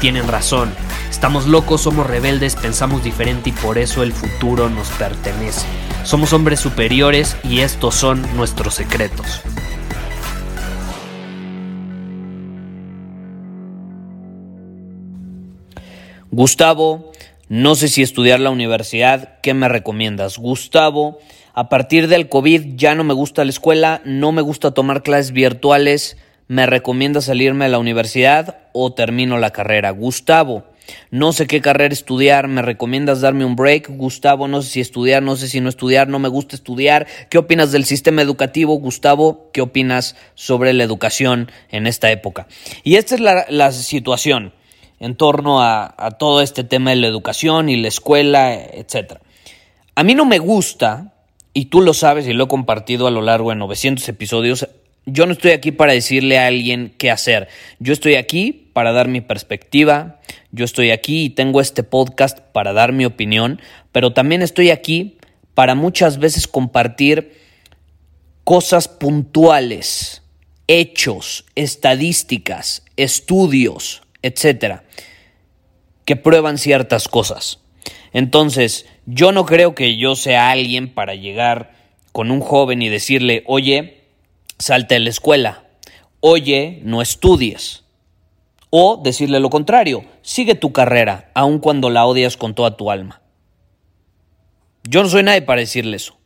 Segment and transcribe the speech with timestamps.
[0.00, 0.72] tienen razón.
[1.10, 5.66] Estamos locos, somos rebeldes, pensamos diferente y por eso el futuro nos pertenece.
[6.04, 9.42] Somos hombres superiores y estos son nuestros secretos.
[16.30, 17.10] Gustavo,
[17.48, 20.38] no sé si estudiar la universidad, ¿qué me recomiendas?
[20.38, 21.18] Gustavo,
[21.52, 25.32] a partir del COVID ya no me gusta la escuela, no me gusta tomar clases
[25.32, 26.16] virtuales,
[26.50, 29.92] ¿me recomiendas salirme de la universidad o termino la carrera?
[29.92, 30.64] Gustavo,
[31.12, 33.88] no sé qué carrera estudiar, ¿me recomiendas darme un break?
[33.90, 37.06] Gustavo, no sé si estudiar, no sé si no estudiar, no me gusta estudiar.
[37.28, 38.74] ¿Qué opinas del sistema educativo?
[38.74, 42.48] Gustavo, ¿qué opinas sobre la educación en esta época?
[42.82, 44.52] Y esta es la, situación
[44.98, 49.20] en torno a, todo este tema de la educación y la escuela, etc.
[49.94, 51.14] A mí no me gusta,
[51.54, 54.66] y tú lo sabes y lo he compartido a lo largo de 900 episodios,
[55.12, 57.48] yo no estoy aquí para decirle a alguien qué hacer.
[57.78, 60.20] Yo estoy aquí para dar mi perspectiva,
[60.52, 63.60] yo estoy aquí y tengo este podcast para dar mi opinión,
[63.92, 65.18] pero también estoy aquí
[65.54, 67.38] para muchas veces compartir
[68.44, 70.22] cosas puntuales,
[70.66, 74.84] hechos, estadísticas, estudios, etcétera,
[76.04, 77.60] que prueban ciertas cosas.
[78.12, 81.72] Entonces, yo no creo que yo sea alguien para llegar
[82.12, 83.99] con un joven y decirle, oye,
[84.60, 85.64] salte de la escuela,
[86.20, 87.84] oye, no estudies.
[88.70, 93.20] O decirle lo contrario, sigue tu carrera, aun cuando la odias con toda tu alma.
[94.84, 96.16] Yo no soy nadie para decirle eso.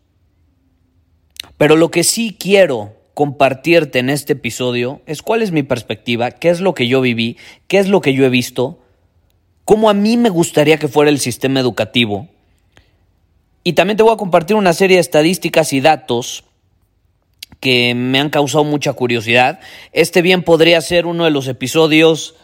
[1.57, 6.51] Pero lo que sí quiero compartirte en este episodio es cuál es mi perspectiva, qué
[6.51, 8.81] es lo que yo viví, qué es lo que yo he visto,
[9.65, 12.29] cómo a mí me gustaría que fuera el sistema educativo.
[13.63, 16.45] Y también te voy a compartir una serie de estadísticas y datos
[17.65, 19.59] que me han causado mucha curiosidad.
[19.93, 22.35] Este bien podría ser uno de los episodios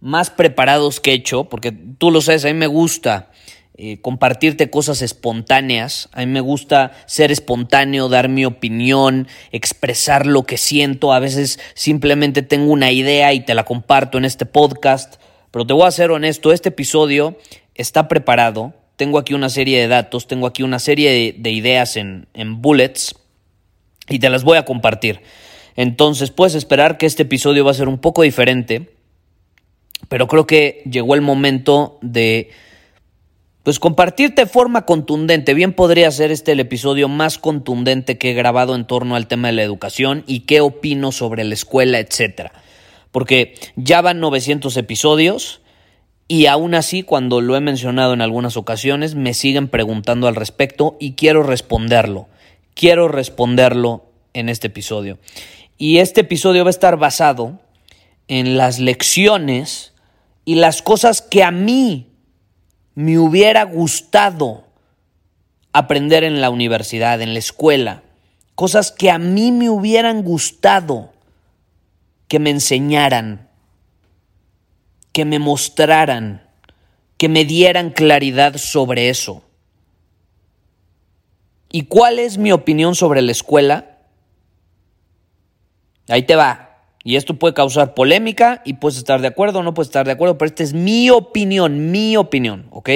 [0.00, 3.30] más preparados que he hecho, porque tú lo sabes, a mí me gusta
[3.78, 6.10] eh, compartirte cosas espontáneas.
[6.12, 11.14] A mí me gusta ser espontáneo, dar mi opinión, expresar lo que siento.
[11.14, 15.14] A veces simplemente tengo una idea y te la comparto en este podcast.
[15.52, 17.38] Pero te voy a ser honesto, este episodio
[17.74, 18.74] está preparado.
[18.96, 22.60] Tengo aquí una serie de datos, tengo aquí una serie de, de ideas en, en
[22.60, 23.14] bullets
[24.10, 25.22] y te las voy a compartir.
[25.76, 28.90] Entonces puedes esperar que este episodio va a ser un poco diferente,
[30.08, 32.50] pero creo que llegó el momento de
[33.62, 35.54] pues compartirte de forma contundente.
[35.54, 39.48] Bien podría ser este el episodio más contundente que he grabado en torno al tema
[39.48, 42.52] de la educación y qué opino sobre la escuela, etcétera.
[43.12, 45.60] Porque ya van 900 episodios
[46.26, 50.96] y aún así, cuando lo he mencionado en algunas ocasiones, me siguen preguntando al respecto
[51.00, 52.28] y quiero responderlo.
[52.74, 55.18] Quiero responderlo en este episodio.
[55.76, 57.58] Y este episodio va a estar basado
[58.28, 59.92] en las lecciones
[60.44, 62.08] y las cosas que a mí
[62.94, 64.64] me hubiera gustado
[65.72, 68.02] aprender en la universidad, en la escuela,
[68.54, 71.12] cosas que a mí me hubieran gustado
[72.28, 73.48] que me enseñaran,
[75.12, 76.46] que me mostraran,
[77.16, 79.42] que me dieran claridad sobre eso.
[81.70, 83.98] ¿Y cuál es mi opinión sobre la escuela?
[86.08, 86.70] Ahí te va.
[87.04, 90.12] Y esto puede causar polémica y puedes estar de acuerdo o no puedes estar de
[90.12, 92.90] acuerdo, pero esta es mi opinión, mi opinión, ¿ok?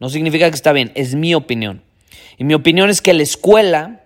[0.00, 1.82] No significa que está bien, es mi opinión.
[2.36, 4.02] Y mi opinión es que la escuela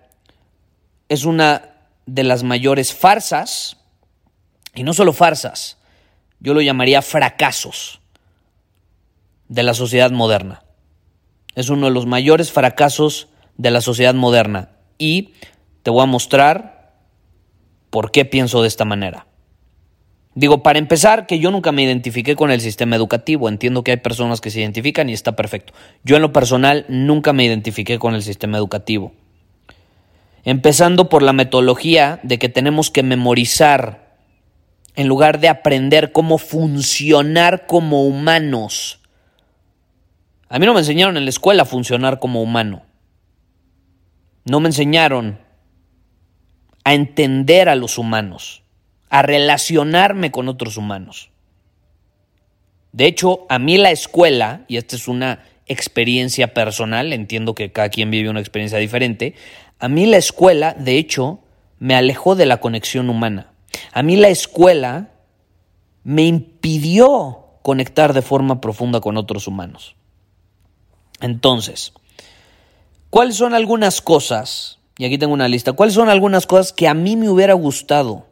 [1.09, 1.71] es una
[2.05, 3.79] de las mayores farsas,
[4.75, 5.79] y no solo farsas,
[6.39, 8.01] yo lo llamaría fracasos
[9.49, 10.63] de la sociedad moderna.
[11.55, 14.71] Es uno de los mayores fracasos de la sociedad moderna.
[14.99, 15.33] Y
[15.83, 16.95] te voy a mostrar
[17.91, 19.27] por qué pienso de esta manera.
[20.35, 23.49] Digo, para empezar, que yo nunca me identifiqué con el sistema educativo.
[23.49, 25.73] Entiendo que hay personas que se identifican y está perfecto.
[26.05, 29.13] Yo en lo personal nunca me identifiqué con el sistema educativo.
[30.45, 34.19] Empezando por la metodología de que tenemos que memorizar
[34.95, 39.01] en lugar de aprender cómo funcionar como humanos.
[40.49, 42.86] A mí no me enseñaron en la escuela a funcionar como humano.
[44.47, 45.39] No me enseñaron
[46.85, 48.63] a entender a los humanos,
[49.11, 51.31] a relacionarme con otros humanos.
[52.93, 57.89] De hecho, a mí la escuela, y esta es una experiencia personal, entiendo que cada
[57.89, 59.35] quien vive una experiencia diferente,
[59.81, 61.41] a mí la escuela, de hecho,
[61.79, 63.53] me alejó de la conexión humana.
[63.93, 65.11] A mí la escuela
[66.05, 69.97] me impidió conectar de forma profunda con otros humanos.
[71.21, 71.93] Entonces,
[73.17, 75.73] ¿cuáles son algunas cosas y aquí tengo una lista.
[75.73, 78.27] ¿Cuáles son algunas cosas que a mí me hubiera gustado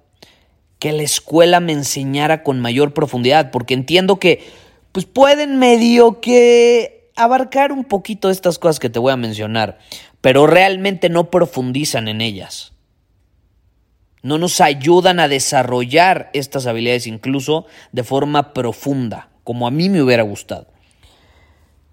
[0.79, 3.51] que la escuela me enseñara con mayor profundidad?
[3.51, 4.45] Porque entiendo que
[4.93, 9.79] pues pueden medio que abarcar un poquito estas cosas que te voy a mencionar,
[10.21, 12.75] pero realmente no profundizan en ellas.
[14.21, 20.03] No nos ayudan a desarrollar estas habilidades incluso de forma profunda, como a mí me
[20.03, 20.67] hubiera gustado.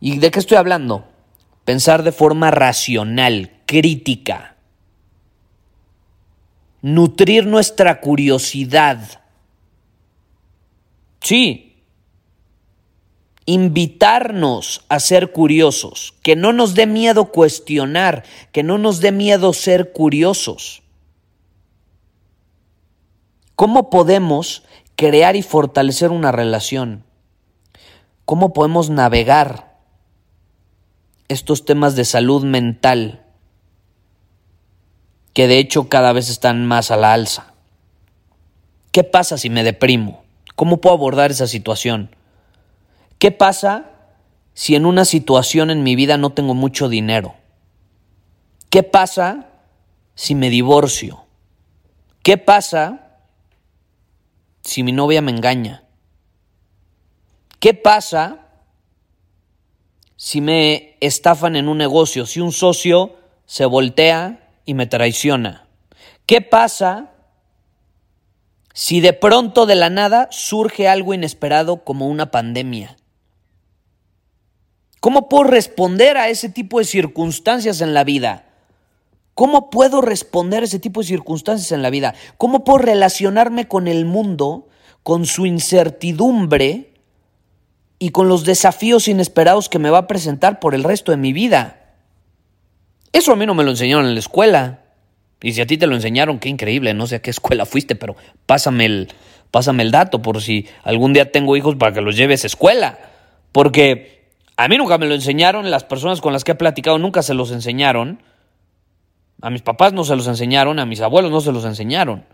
[0.01, 1.05] ¿Y de qué estoy hablando?
[1.71, 4.57] Pensar de forma racional, crítica,
[6.81, 9.21] nutrir nuestra curiosidad.
[11.21, 11.81] Sí,
[13.45, 19.53] invitarnos a ser curiosos, que no nos dé miedo cuestionar, que no nos dé miedo
[19.53, 20.83] ser curiosos.
[23.55, 24.65] ¿Cómo podemos
[24.97, 27.05] crear y fortalecer una relación?
[28.25, 29.70] ¿Cómo podemos navegar
[31.31, 33.21] estos temas de salud mental?
[35.33, 37.53] que de hecho cada vez están más a la alza.
[38.91, 40.23] ¿Qué pasa si me deprimo?
[40.55, 42.15] ¿Cómo puedo abordar esa situación?
[43.17, 43.91] ¿Qué pasa
[44.53, 47.35] si en una situación en mi vida no tengo mucho dinero?
[48.69, 49.47] ¿Qué pasa
[50.15, 51.25] si me divorcio?
[52.23, 53.17] ¿Qué pasa
[54.61, 55.83] si mi novia me engaña?
[57.59, 58.40] ¿Qué pasa
[60.23, 62.27] si me estafan en un negocio?
[62.27, 63.15] Si un socio
[63.47, 65.65] se voltea y me traiciona.
[66.27, 67.09] ¿Qué pasa
[68.71, 72.97] si de pronto de la nada surge algo inesperado como una pandemia?
[74.99, 78.45] ¿Cómo puedo responder a ese tipo de circunstancias en la vida?
[79.33, 82.13] ¿Cómo puedo responder a ese tipo de circunstancias en la vida?
[82.37, 84.67] ¿Cómo puedo relacionarme con el mundo,
[85.01, 86.90] con su incertidumbre
[88.01, 91.33] y con los desafíos inesperados que me va a presentar por el resto de mi
[91.33, 91.93] vida?
[93.13, 94.79] Eso a mí no me lo enseñaron en la escuela.
[95.39, 97.95] Y si a ti te lo enseñaron, qué increíble, no sé a qué escuela fuiste,
[97.95, 98.15] pero
[98.47, 99.13] pásame el,
[99.51, 102.97] pásame el dato por si algún día tengo hijos para que los lleves a escuela.
[103.51, 107.21] Porque a mí nunca me lo enseñaron, las personas con las que he platicado nunca
[107.21, 108.23] se los enseñaron.
[109.43, 112.25] A mis papás no se los enseñaron, a mis abuelos no se los enseñaron.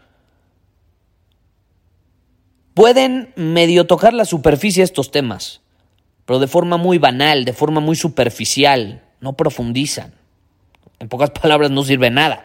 [2.77, 5.62] Pueden medio tocar la superficie estos temas,
[6.25, 10.13] pero de forma muy banal, de forma muy superficial, no profundizan.
[11.00, 12.44] En pocas palabras, no sirve nada.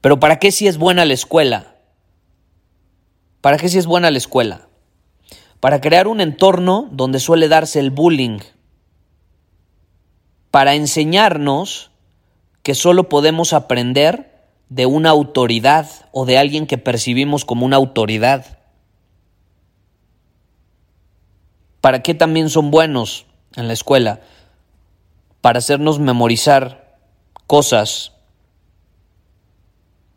[0.00, 1.74] Pero ¿para qué si es buena la escuela?
[3.40, 4.68] ¿Para qué si es buena la escuela?
[5.58, 8.38] Para crear un entorno donde suele darse el bullying.
[10.52, 11.90] Para enseñarnos
[12.62, 14.27] que solo podemos aprender
[14.68, 18.58] de una autoridad o de alguien que percibimos como una autoridad.
[21.80, 24.20] ¿Para qué también son buenos en la escuela?
[25.40, 26.98] para hacernos memorizar
[27.46, 28.12] cosas,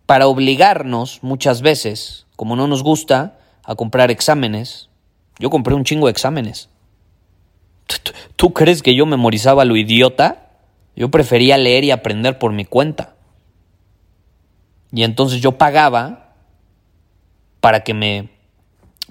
[0.06, 4.90] para obligarnos muchas veces, como no nos gusta, a comprar exámenes.
[5.40, 6.70] Yo compré un chingo de exámenes.
[8.36, 10.50] ¿Tú crees que yo memorizaba lo idiota?
[10.96, 13.16] Yo prefería leer y aprender por mi cuenta.
[14.94, 16.36] Y entonces yo pagaba
[17.60, 18.30] para que me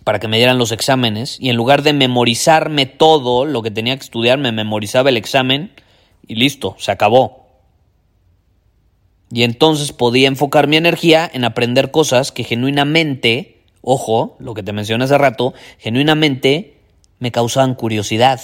[0.04, 3.94] para que me dieran los exámenes y en lugar de memorizarme todo lo que tenía
[3.96, 5.72] que estudiar, me memorizaba el examen
[6.26, 7.46] y listo, se acabó.
[9.30, 14.72] Y entonces podía enfocar mi energía en aprender cosas que genuinamente, ojo, lo que te
[14.72, 16.78] mencioné hace rato, genuinamente
[17.18, 18.40] me causaban curiosidad.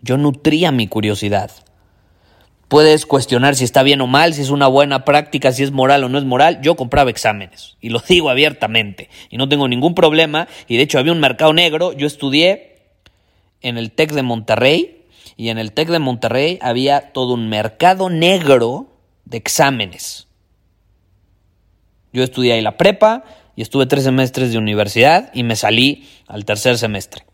[0.00, 1.50] Yo nutría mi curiosidad.
[2.70, 6.04] Puedes cuestionar si está bien o mal, si es una buena práctica, si es moral
[6.04, 6.60] o no es moral.
[6.62, 10.46] Yo compraba exámenes y lo digo abiertamente y no tengo ningún problema.
[10.68, 11.92] Y de hecho había un mercado negro.
[11.92, 12.76] Yo estudié
[13.60, 15.04] en el TEC de Monterrey
[15.36, 18.86] y en el TEC de Monterrey había todo un mercado negro
[19.24, 20.28] de exámenes.
[22.12, 23.24] Yo estudié ahí la prepa
[23.56, 27.24] y estuve tres semestres de universidad y me salí al tercer semestre.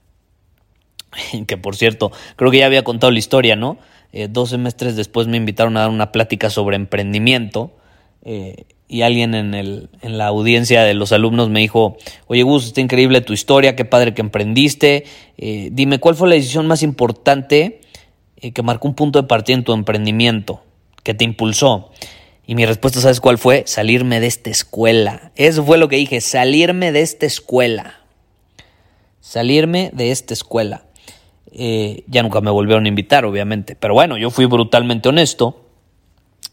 [1.46, 3.76] que por cierto, creo que ya había contado la historia, ¿no?
[4.12, 7.72] Eh, dos semestres después me invitaron a dar una plática sobre emprendimiento
[8.24, 11.96] eh, y alguien en, el, en la audiencia de los alumnos me dijo,
[12.26, 15.04] oye Gus, está increíble tu historia, qué padre que emprendiste,
[15.38, 17.80] eh, dime, ¿cuál fue la decisión más importante
[18.54, 20.62] que marcó un punto de partida en tu emprendimiento,
[21.02, 21.90] que te impulsó?
[22.46, 23.64] Y mi respuesta, ¿sabes cuál fue?
[23.66, 25.32] Salirme de esta escuela.
[25.34, 28.00] Eso fue lo que dije, salirme de esta escuela.
[29.20, 30.84] Salirme de esta escuela.
[31.58, 33.76] Eh, ya nunca me volvieron a invitar, obviamente.
[33.76, 35.64] Pero bueno, yo fui brutalmente honesto.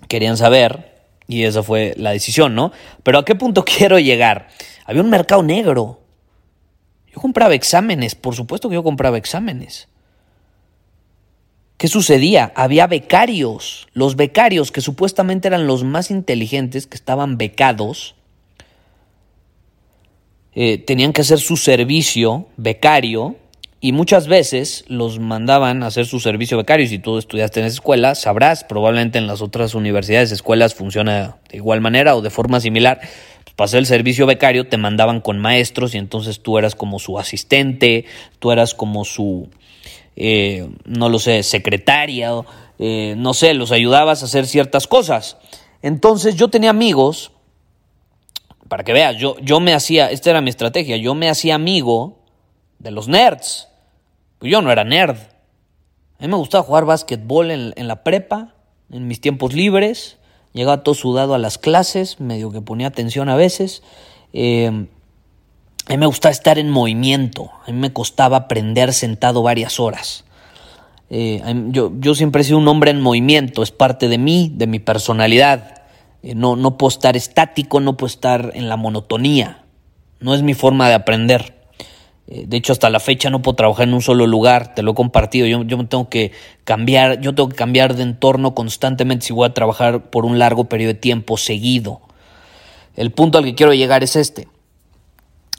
[0.07, 0.93] Querían saber
[1.27, 2.71] y esa fue la decisión, ¿no?
[3.03, 4.47] Pero ¿a qué punto quiero llegar?
[4.85, 5.99] Había un mercado negro.
[7.13, 9.89] Yo compraba exámenes, por supuesto que yo compraba exámenes.
[11.75, 12.53] ¿Qué sucedía?
[12.55, 13.89] Había becarios.
[13.91, 18.15] Los becarios, que supuestamente eran los más inteligentes, que estaban becados,
[20.53, 23.35] eh, tenían que hacer su servicio becario
[23.83, 26.87] y muchas veces los mandaban a hacer su servicio becario.
[26.87, 31.57] Si tú estudiaste en esa escuela, sabrás, probablemente en las otras universidades, escuelas funciona de
[31.57, 33.01] igual manera o de forma similar.
[33.57, 38.05] Pues, el servicio becario te mandaban con maestros y entonces tú eras como su asistente,
[38.39, 39.49] tú eras como su,
[40.15, 42.31] eh, no lo sé, secretaria,
[42.79, 45.35] eh, no sé, los ayudabas a hacer ciertas cosas.
[45.81, 47.33] Entonces yo tenía amigos,
[48.69, 52.19] para que veas, yo, yo me hacía, esta era mi estrategia, yo me hacía amigo
[52.79, 53.72] de los nerds.
[54.43, 55.15] Pues yo no era nerd.
[56.19, 58.53] A mí me gustaba jugar básquetbol en, la prepa,
[58.91, 60.17] en mis tiempos libres.
[60.51, 63.83] Llegaba todo sudado a las clases, medio que ponía atención a veces.
[64.33, 67.51] Eh, a mí me gustaba estar en movimiento.
[67.65, 70.25] A mí me costaba aprender sentado varias horas.
[71.09, 74.67] Eh, yo, yo, siempre he sido un hombre en movimiento, es parte de mí, de
[74.67, 75.83] mi personalidad.
[76.21, 79.63] Eh, no, no puedo estar estático, no puedo estar en la monotonía.
[80.19, 81.62] No es mi forma de aprender.
[82.27, 84.91] Eh, de hecho, hasta la fecha no puedo trabajar en un solo lugar, te lo
[84.91, 85.45] he compartido.
[85.45, 86.31] Yo, yo tengo que
[86.63, 90.65] cambiar, yo tengo que cambiar de entorno constantemente si voy a trabajar por un largo
[90.65, 92.01] periodo de tiempo seguido.
[92.95, 94.47] El punto al que quiero llegar es este.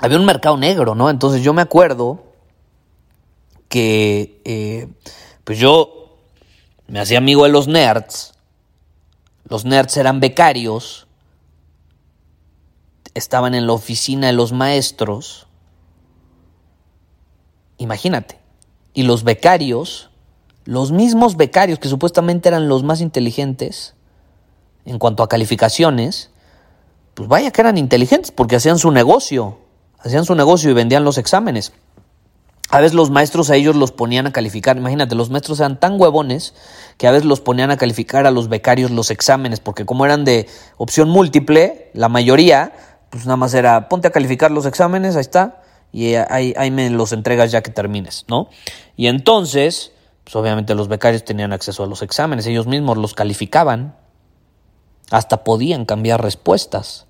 [0.01, 1.11] Había un mercado negro, ¿no?
[1.11, 2.25] Entonces yo me acuerdo
[3.69, 4.89] que eh,
[5.45, 6.17] pues yo
[6.87, 8.35] me hacía amigo de los nerds.
[9.49, 11.07] Los nerds eran becarios.
[13.15, 15.47] Estaban en la oficina de los maestros
[17.79, 18.39] Imagínate.
[18.93, 20.11] Y los becarios,
[20.65, 23.95] los mismos becarios que supuestamente eran los más inteligentes
[24.85, 26.31] en cuanto a calificaciones,
[27.15, 29.59] pues vaya que eran inteligentes porque hacían su negocio,
[29.99, 31.73] hacían su negocio y vendían los exámenes.
[32.71, 36.01] A veces los maestros a ellos los ponían a calificar, imagínate, los maestros eran tan
[36.01, 36.55] huevones
[36.97, 40.25] que a veces los ponían a calificar a los becarios los exámenes, porque como eran
[40.25, 42.73] de opción múltiple, la mayoría,
[43.11, 45.63] pues nada más era ponte a calificar los exámenes, ahí está,
[45.95, 48.49] y ahí, me los entregas ya que termines, ¿no?
[48.97, 49.93] Y entonces,
[50.25, 53.95] pues obviamente los becarios tenían acceso a los exámenes, ellos mismos los calificaban,
[55.13, 57.07] hasta podían cambiar respuestas.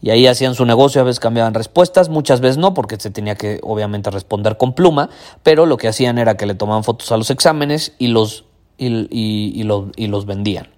[0.00, 3.34] Y ahí hacían su negocio, a veces cambiaban respuestas, muchas veces no, porque se tenía
[3.34, 5.10] que obviamente responder con pluma,
[5.42, 8.44] pero lo que hacían era que le tomaban fotos a los exámenes y los,
[8.78, 10.68] y, los, y los vendían.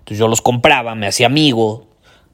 [0.00, 1.88] Entonces yo los compraba, me hacía amigo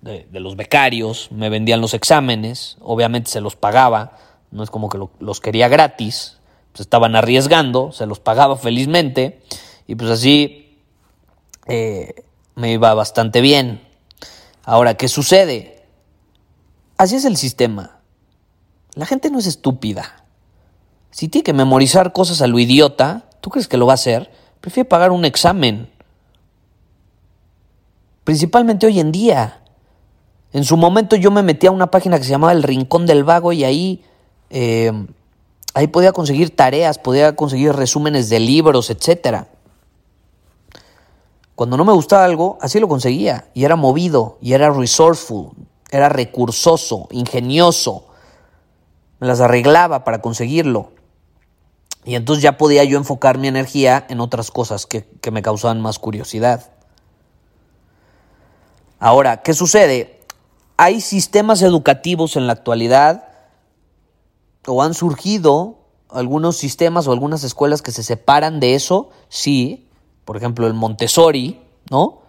[0.05, 4.19] de, los becarios, me vendían los exámenes, obviamente se los pagaba,
[4.55, 6.39] no es como que los quería gratis,
[6.73, 9.43] pues estaban arriesgando, se los pagaba felizmente
[9.87, 10.79] y pues así
[11.67, 13.87] eh, me iba bastante bien.
[14.65, 15.85] Ahora, ¿qué sucede?
[16.97, 17.99] Así es el sistema.
[18.95, 20.25] La gente no es estúpida.
[21.11, 24.31] Si tiene que memorizar cosas a lo idiota, ¿tú crees que lo va a hacer?
[24.61, 25.91] Prefiere pagar un examen.
[28.23, 29.63] Principalmente hoy en día.
[30.53, 33.25] En su momento yo me metí a una página que se llamaba El Rincón del
[33.25, 34.05] Vago y ahí
[34.57, 34.93] eh,
[35.75, 39.47] ahí podía conseguir tareas, podía conseguir resúmenes de libros, etc.
[41.57, 43.49] Cuando no me gustaba algo, así lo conseguía.
[43.53, 45.51] Y era movido, y era resourceful,
[45.91, 48.07] era recursoso, ingenioso.
[49.19, 50.93] Me las arreglaba para conseguirlo.
[52.05, 55.81] Y entonces ya podía yo enfocar mi energía en otras cosas que, que me causaban
[55.81, 56.71] más curiosidad.
[59.01, 60.21] Ahora, ¿qué sucede?
[60.77, 63.34] Hay sistemas educativos en la actualidad
[64.67, 65.79] o han surgido
[66.11, 69.89] algunos sistemas o algunas escuelas que se separan de eso, sí,
[70.25, 72.23] por ejemplo el Montessori, ¿no?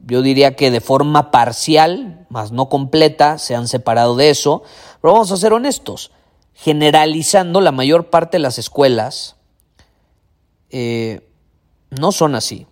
[0.00, 4.62] Yo diría que de forma parcial, más no completa, se han separado de eso,
[5.00, 6.12] pero vamos a ser honestos,
[6.54, 9.36] generalizando la mayor parte de las escuelas
[10.70, 11.20] eh,
[11.90, 12.66] no son así.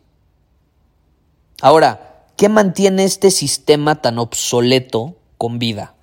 [1.62, 5.94] Ahora, ¿qué mantiene este sistema tan obsoleto con vida?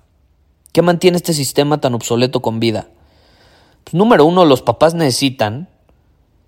[0.72, 2.88] ¿Qué mantiene este sistema tan obsoleto con vida?
[3.84, 5.68] Pues, número uno, los papás necesitan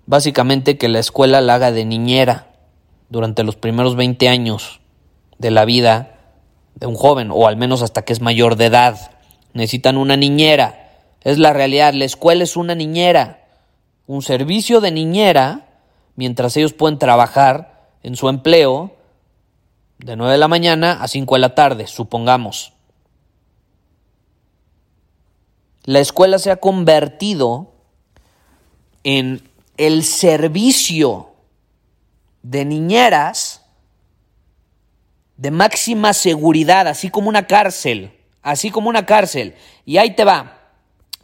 [0.05, 2.47] básicamente que la escuela la haga de niñera
[3.09, 4.79] durante los primeros 20 años
[5.37, 6.15] de la vida
[6.75, 9.11] de un joven, o al menos hasta que es mayor de edad.
[9.53, 10.91] Necesitan una niñera.
[11.21, 13.45] Es la realidad, la escuela es una niñera,
[14.05, 15.67] un servicio de niñera,
[16.15, 18.95] mientras ellos pueden trabajar en su empleo
[19.97, 22.73] de 9 de la mañana a 5 de la tarde, supongamos.
[25.87, 27.71] La escuela se ha convertido
[29.05, 31.29] en el servicio
[32.43, 33.61] de niñeras
[35.37, 39.55] de máxima seguridad, así como una cárcel, así como una cárcel.
[39.85, 40.59] Y ahí te va.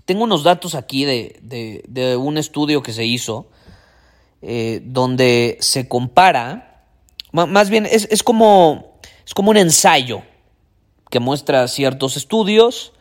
[0.05, 3.49] Tengo unos datos aquí de, un estudio que se hizo
[4.41, 6.85] eh, donde se compara,
[7.33, 10.23] más bien es, como, es como un ensayo
[11.09, 12.92] que muestra ciertos estudios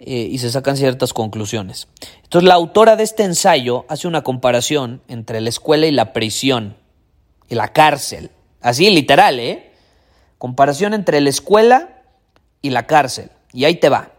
[0.00, 1.88] eh, y se sacan ciertas conclusiones.
[2.24, 6.76] Entonces la autora de este ensayo hace una comparación entre la escuela y la prisión
[7.50, 8.30] y la cárcel.
[8.62, 9.72] Así literal, ¿eh?
[10.38, 12.02] Comparación entre la escuela
[12.62, 13.30] y la cárcel.
[13.52, 14.10] Y ahí te va.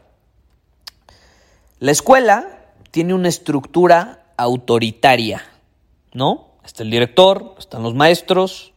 [1.79, 2.59] La escuela
[2.91, 5.41] tiene una estructura autoritaria,
[6.13, 6.51] ¿no?
[6.63, 8.73] Está el director, están los maestros,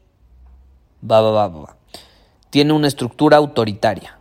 [1.03, 1.77] va, va, va, va.
[2.49, 4.19] Tiene una estructura autoritaria.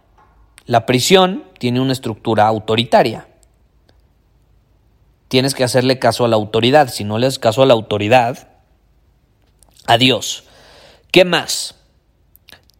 [0.65, 3.27] La prisión tiene una estructura autoritaria.
[5.27, 6.89] Tienes que hacerle caso a la autoridad.
[6.89, 8.49] Si no le das caso a la autoridad,
[9.87, 10.45] adiós.
[11.11, 11.75] ¿Qué más?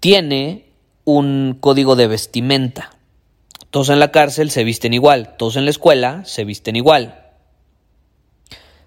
[0.04, 0.66] tiene
[1.06, 2.90] un código de vestimenta.
[3.70, 7.32] Todos en la cárcel se visten igual, todos en la escuela se visten igual.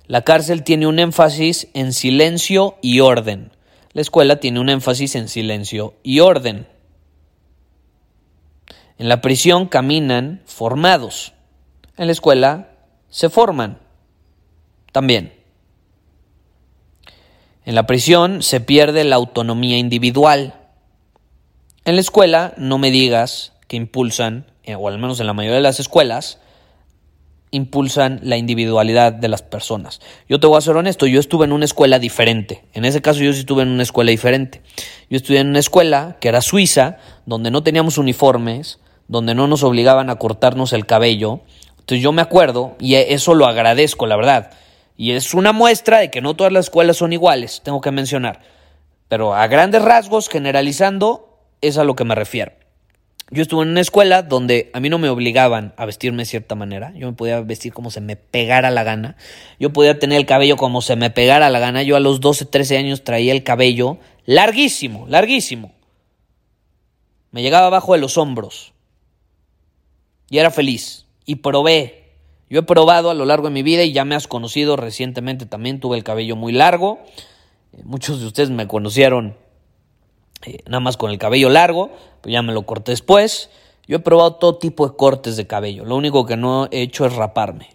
[0.07, 3.51] La cárcel tiene un énfasis en silencio y orden.
[3.95, 6.67] La escuela tiene un énfasis en silencio y orden.
[8.99, 11.35] En la prisión caminan formados.
[11.97, 12.71] En la escuela
[13.11, 13.79] se forman.
[14.93, 15.35] También.
[17.65, 20.55] En la prisión se pierde la autonomía individual.
[21.85, 25.57] En la escuela no me digas que impulsan, eh, o al menos en la mayoría
[25.57, 26.39] de las escuelas,
[27.51, 30.01] impulsan la individualidad de las personas.
[30.29, 32.65] Yo te voy a ser honesto, yo estuve en una escuela diferente.
[32.73, 34.63] En ese caso yo sí estuve en una escuela diferente.
[35.11, 39.63] Yo estudié en una escuela que era suiza, donde no teníamos uniformes, donde no nos
[39.63, 41.41] obligaban a cortarnos el cabello.
[41.71, 44.51] Entonces yo me acuerdo, y eso lo agradezco, la verdad.
[44.97, 48.41] Y es una muestra de que no todas las escuelas son iguales, tengo que mencionar.
[49.09, 52.53] Pero a grandes rasgos, generalizando, es a lo que me refiero.
[53.31, 56.55] Yo estuve en una escuela donde a mí no me obligaban a vestirme de cierta
[56.55, 56.93] manera.
[56.95, 59.17] Yo me podía vestir como se me pegara la gana.
[59.59, 61.83] Yo podía tener el cabello como se me pegara la gana.
[61.83, 65.73] Yo a los 12, 13 años traía el cabello larguísimo, larguísimo.
[67.33, 68.73] Me llegaba abajo de los hombros.
[70.29, 71.07] Y era feliz.
[71.25, 72.13] Y probé.
[72.49, 75.47] Yo he probado a lo largo de mi vida y ya me has conocido recientemente
[75.47, 75.81] también.
[75.81, 77.01] Tuve el cabello muy largo.
[77.73, 79.37] Eh, muchos de ustedes me conocieron
[80.45, 83.51] eh, nada más con el cabello largo, pues ya me lo corté después.
[83.87, 87.07] Yo he probado todo tipo de cortes de cabello, lo único que no he hecho
[87.07, 87.69] es raparme,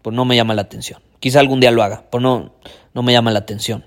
[0.00, 1.02] pues no me llama la atención.
[1.18, 2.52] Quizá algún día lo haga, pero no,
[2.92, 3.84] no me llama la atención.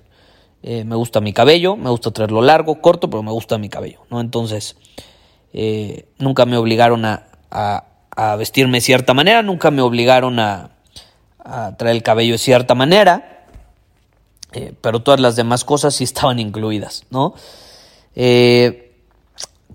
[0.62, 4.02] Eh, me gusta mi cabello, me gusta traerlo largo, corto, pero me gusta mi cabello,
[4.10, 4.20] ¿no?
[4.20, 4.76] Entonces,
[6.18, 7.84] nunca me obligaron a, a,
[8.38, 10.72] vestirme de cierta manera, nunca me obligaron a,
[11.78, 13.46] traer el cabello de cierta manera,
[14.82, 17.36] pero todas las demás cosas sí estaban incluidas, ¿no?
[18.16, 18.96] Eh,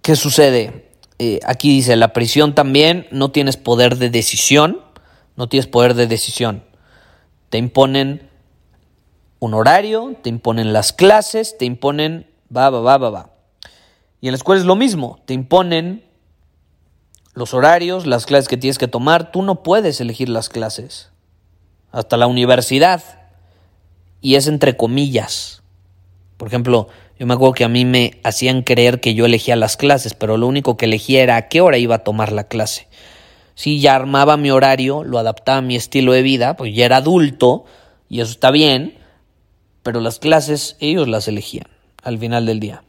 [0.03, 0.91] ¿Qué sucede?
[1.19, 4.81] Eh, aquí dice, la prisión también no tienes poder de decisión,
[5.37, 6.65] no tienes poder de decisión.
[7.49, 8.29] Te imponen
[9.39, 13.31] un horario, te imponen las clases, te imponen va, va, va, va, va.
[14.21, 16.05] Y en la escuela es lo mismo, te imponen
[17.35, 21.11] los horarios, las clases que tienes que tomar, tú no puedes elegir las clases.
[21.91, 23.03] Hasta la universidad.
[24.21, 25.63] Y es entre comillas.
[26.37, 29.77] Por ejemplo, yo me acuerdo que a mí me hacían creer que yo elegía las
[29.77, 32.89] clases, pero lo único que elegía era a qué hora iba a tomar la clase.
[33.55, 36.97] Si ya armaba mi horario, lo adaptaba a mi estilo de vida, pues ya era
[36.99, 37.65] adulto
[38.09, 38.99] y eso está bien,
[39.83, 41.67] pero las clases ellos las elegían
[42.03, 42.83] al final del día.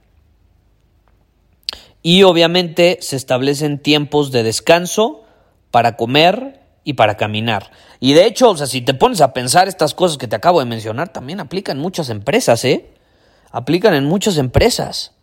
[2.04, 5.24] Y obviamente se establecen tiempos de descanso
[5.72, 7.72] para comer y para caminar.
[8.00, 10.60] Y de hecho, o sea, si te pones a pensar estas cosas que te acabo
[10.60, 12.94] de mencionar, también aplican muchas empresas, ¿eh?
[13.52, 15.14] aplican en muchas empresas.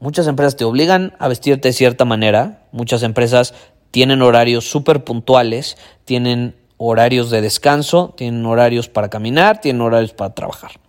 [0.00, 3.54] Muchas empresas te obligan a vestirte de cierta manera, muchas empresas
[3.92, 10.34] tienen horarios súper puntuales, tienen horarios de descanso, tienen horarios para caminar, tienen horarios para
[10.34, 10.81] trabajar.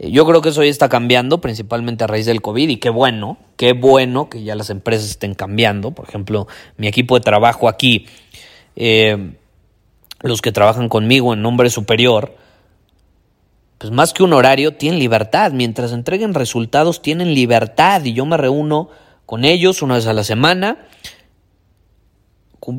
[0.00, 2.88] Eh, yo creo que eso ya está cambiando, principalmente a raíz del COVID, y qué
[2.88, 5.90] bueno, qué bueno que ya las empresas estén cambiando.
[5.90, 8.06] Por ejemplo, mi equipo de trabajo aquí,
[8.76, 9.34] eh,
[10.22, 12.34] los que trabajan conmigo en nombre superior,
[13.76, 15.52] pues más que un horario, tienen libertad.
[15.52, 18.04] Mientras entreguen resultados, tienen libertad.
[18.04, 18.90] Y yo me reúno
[19.24, 20.86] con ellos una vez a la semana.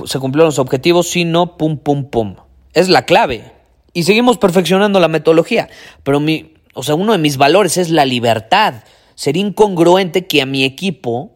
[0.05, 2.35] Se cumplieron los objetivos, si no, pum, pum, pum.
[2.73, 3.51] Es la clave.
[3.93, 5.69] Y seguimos perfeccionando la metodología.
[6.03, 8.83] Pero mi, o sea, uno de mis valores es la libertad.
[9.15, 11.31] Sería incongruente que a mi equipo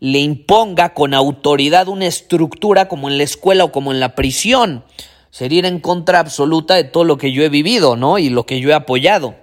[0.00, 4.84] le imponga con autoridad una estructura como en la escuela o como en la prisión.
[5.30, 8.18] Sería ir en contra absoluta de todo lo que yo he vivido, ¿no?
[8.18, 9.34] Y lo que yo he apoyado.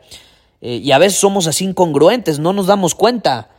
[0.61, 3.49] Eh, y a veces somos así incongruentes, no nos damos cuenta.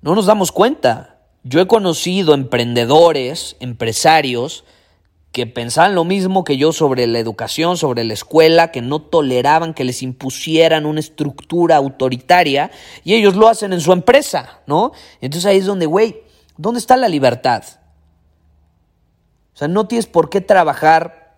[0.00, 1.20] No nos damos cuenta.
[1.44, 4.64] Yo he conocido emprendedores, empresarios,
[5.32, 9.72] que pensaban lo mismo que yo sobre la educación, sobre la escuela, que no toleraban
[9.72, 12.70] que les impusieran una estructura autoritaria
[13.02, 14.92] y ellos lo hacen en su empresa, ¿no?
[15.22, 16.20] Entonces ahí es donde, güey,
[16.58, 17.64] ¿dónde está la libertad?
[19.54, 21.34] O sea, no tienes por qué trabajar,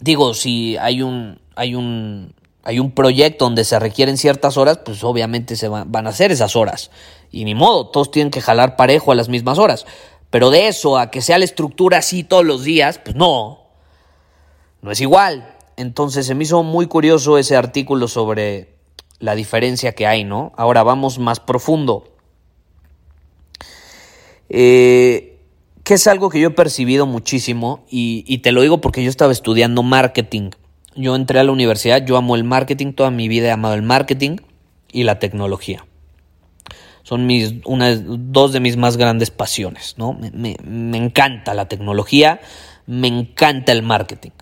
[0.00, 5.02] digo, si hay un, hay un, hay un proyecto donde se requieren ciertas horas, pues
[5.02, 6.92] obviamente se van, van a hacer esas horas.
[7.32, 9.84] Y ni modo, todos tienen que jalar parejo a las mismas horas.
[10.30, 13.60] Pero de eso a que sea la estructura así todos los días, pues no,
[14.82, 15.54] no es igual.
[15.76, 18.74] Entonces se me hizo muy curioso ese artículo sobre
[19.18, 20.52] la diferencia que hay, ¿no?
[20.56, 22.12] Ahora vamos más profundo.
[24.48, 25.38] Eh,
[25.84, 29.10] que es algo que yo he percibido muchísimo y, y te lo digo porque yo
[29.10, 30.50] estaba estudiando marketing.
[30.96, 33.82] Yo entré a la universidad, yo amo el marketing, toda mi vida he amado el
[33.82, 34.38] marketing
[34.90, 35.84] y la tecnología
[37.06, 40.14] son mis, una, dos de mis más grandes pasiones, ¿no?
[40.14, 42.40] Me, me, encanta la tecnología,
[42.84, 44.32] me encanta el marketing.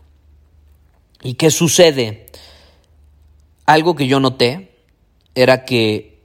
[1.23, 2.25] ¿Y qué sucede?
[3.67, 4.79] Algo que yo noté
[5.35, 6.23] era que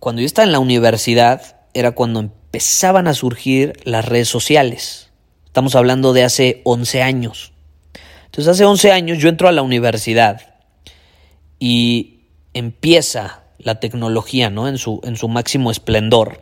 [0.00, 5.10] cuando yo estaba en la universidad era cuando empezaban a surgir las redes sociales.
[5.46, 7.52] Estamos hablando de hace 11 años.
[8.24, 10.56] Entonces hace 11 años yo entro a la universidad
[11.60, 12.22] y
[12.54, 14.68] empieza la tecnología, ¿no?
[14.68, 16.40] En su, en su máximo esplendor,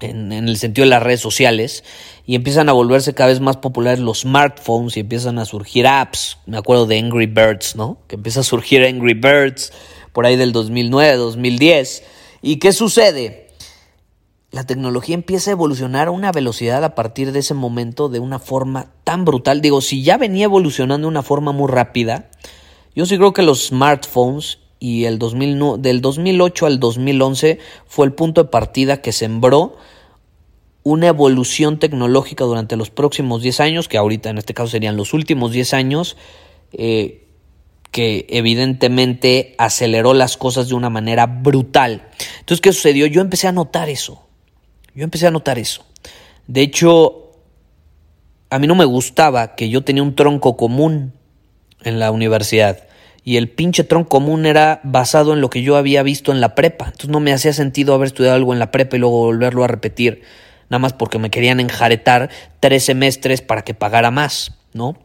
[0.00, 1.84] en, el sentido de las redes sociales,
[2.24, 6.38] y empiezan a volverse cada vez más populares los smartphones y empiezan a surgir apps.
[6.46, 7.98] Me acuerdo de Angry Birds, ¿no?
[8.06, 9.72] Que empieza a surgir Angry Birds
[10.12, 12.04] por ahí del 2009, 2010.
[12.40, 13.48] ¿Y qué sucede?
[14.52, 18.38] La tecnología empieza a evolucionar a una velocidad a partir de ese momento de una
[18.38, 19.60] forma tan brutal.
[19.60, 22.30] Digo, si ya venía evolucionando de una forma muy rápida,
[22.94, 28.12] yo sí creo que los smartphones y el 2000, del 2008 al 2011 fue el
[28.14, 29.76] punto de partida que sembró
[30.82, 35.12] una evolución tecnológica durante los próximos 10 años, que ahorita en este caso serían los
[35.12, 36.16] últimos 10 años,
[36.72, 37.26] eh,
[37.90, 42.08] que evidentemente aceleró las cosas de una manera brutal.
[42.38, 43.06] Entonces, ¿qué sucedió?
[43.06, 44.22] Yo empecé a notar eso.
[44.94, 45.84] Yo empecé a notar eso.
[46.46, 47.32] De hecho,
[48.48, 51.12] a mí no me gustaba que yo tenía un tronco común
[51.82, 52.89] en la universidad
[53.24, 56.54] y el pinche tronco común era basado en lo que yo había visto en la
[56.54, 56.86] prepa.
[56.86, 59.68] Entonces no me hacía sentido haber estudiado algo en la prepa y luego volverlo a
[59.68, 60.22] repetir,
[60.68, 62.30] nada más porque me querían enjaretar
[62.60, 64.96] tres semestres para que pagara más, ¿no?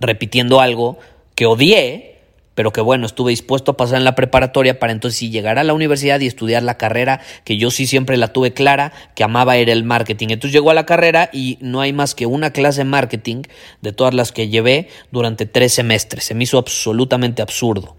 [0.00, 0.98] Repitiendo algo
[1.34, 2.11] que odié,
[2.54, 5.74] pero que bueno, estuve dispuesto a pasar en la preparatoria para entonces llegar a la
[5.74, 9.72] universidad y estudiar la carrera que yo sí siempre la tuve clara, que amaba era
[9.72, 10.28] el marketing.
[10.30, 13.42] Entonces llegó a la carrera y no hay más que una clase de marketing
[13.80, 16.24] de todas las que llevé durante tres semestres.
[16.24, 17.96] Se me hizo absolutamente absurdo.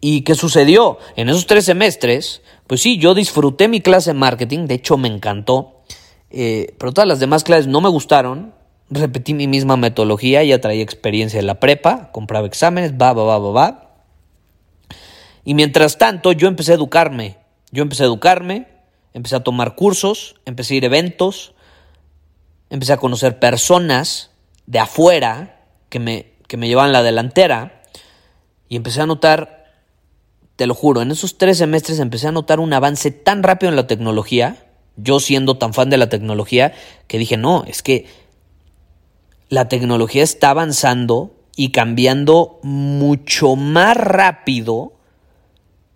[0.00, 0.98] ¿Y qué sucedió?
[1.14, 5.06] En esos tres semestres, pues sí, yo disfruté mi clase de marketing, de hecho me
[5.06, 5.84] encantó,
[6.30, 8.52] eh, pero todas las demás clases no me gustaron,
[8.90, 13.38] repetí mi misma metodología, ya traía experiencia en la prepa, compraba exámenes, va, va, va,
[13.38, 13.92] va, va.
[15.44, 17.38] Y mientras tanto yo empecé a educarme,
[17.70, 18.68] yo empecé a educarme,
[19.14, 21.54] empecé a tomar cursos, empecé a ir a eventos,
[22.70, 24.30] empecé a conocer personas
[24.66, 27.82] de afuera que me, que me llevaban la delantera
[28.68, 29.72] y empecé a notar,
[30.56, 33.76] te lo juro, en esos tres semestres empecé a notar un avance tan rápido en
[33.76, 34.66] la tecnología,
[34.96, 36.74] yo siendo tan fan de la tecnología,
[37.08, 38.06] que dije, no, es que
[39.52, 44.94] la tecnología está avanzando y cambiando mucho más rápido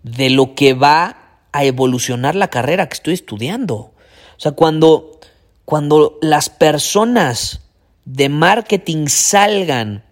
[0.02, 3.76] de lo que va a evolucionar la carrera que estoy estudiando.
[3.76, 3.94] O
[4.36, 5.20] sea, cuando,
[5.64, 7.62] cuando las personas
[8.04, 10.04] de marketing salgan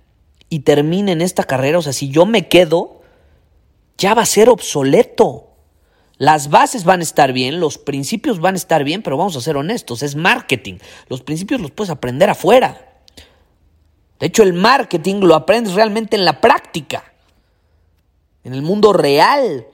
[0.48, 3.02] y terminen esta carrera, o sea, si yo me quedo,
[3.98, 5.50] ya va a ser obsoleto.
[6.16, 9.42] Las bases van a estar bien, los principios van a estar bien, pero vamos a
[9.42, 10.76] ser honestos, es marketing.
[11.10, 12.93] Los principios los puedes aprender afuera.
[14.24, 17.04] De hecho, el marketing lo aprendes realmente en la práctica,
[18.42, 19.66] en el mundo real.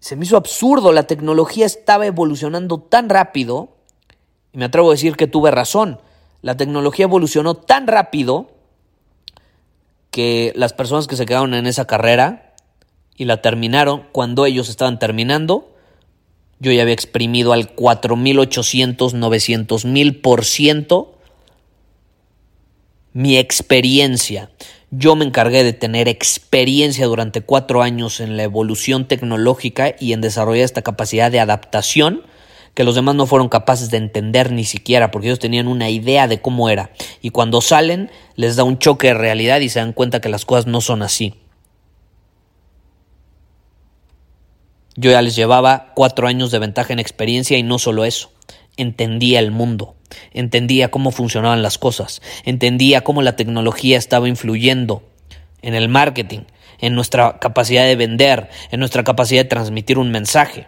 [0.00, 3.68] Se me hizo absurdo, la tecnología estaba evolucionando tan rápido,
[4.52, 6.00] y me atrevo a decir que tuve razón,
[6.40, 8.50] la tecnología evolucionó tan rápido
[10.10, 12.56] que las personas que se quedaron en esa carrera
[13.14, 15.72] y la terminaron cuando ellos estaban terminando,
[16.58, 21.11] yo ya había exprimido al 4800, 900 mil por ciento
[23.12, 24.50] mi experiencia.
[24.90, 30.20] Yo me encargué de tener experiencia durante cuatro años en la evolución tecnológica y en
[30.20, 32.22] desarrollar esta capacidad de adaptación
[32.74, 36.26] que los demás no fueron capaces de entender ni siquiera, porque ellos tenían una idea
[36.26, 36.90] de cómo era.
[37.20, 40.44] Y cuando salen, les da un choque de realidad y se dan cuenta que las
[40.44, 41.34] cosas no son así.
[44.96, 48.30] Yo ya les llevaba cuatro años de ventaja en experiencia y no solo eso,
[48.76, 49.96] entendía el mundo,
[50.32, 55.02] entendía cómo funcionaban las cosas, entendía cómo la tecnología estaba influyendo
[55.62, 56.40] en el marketing,
[56.78, 60.66] en nuestra capacidad de vender, en nuestra capacidad de transmitir un mensaje.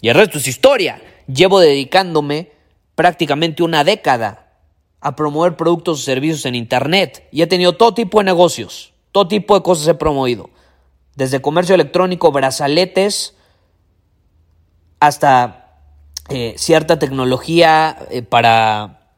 [0.00, 1.00] Y el resto es historia.
[1.32, 2.50] Llevo dedicándome
[2.96, 4.52] prácticamente una década
[5.00, 9.28] a promover productos o servicios en Internet y he tenido todo tipo de negocios, todo
[9.28, 10.50] tipo de cosas he promovido.
[11.14, 13.36] Desde comercio electrónico, brazaletes,
[14.98, 15.61] hasta
[16.34, 19.10] eh, cierta tecnología eh, para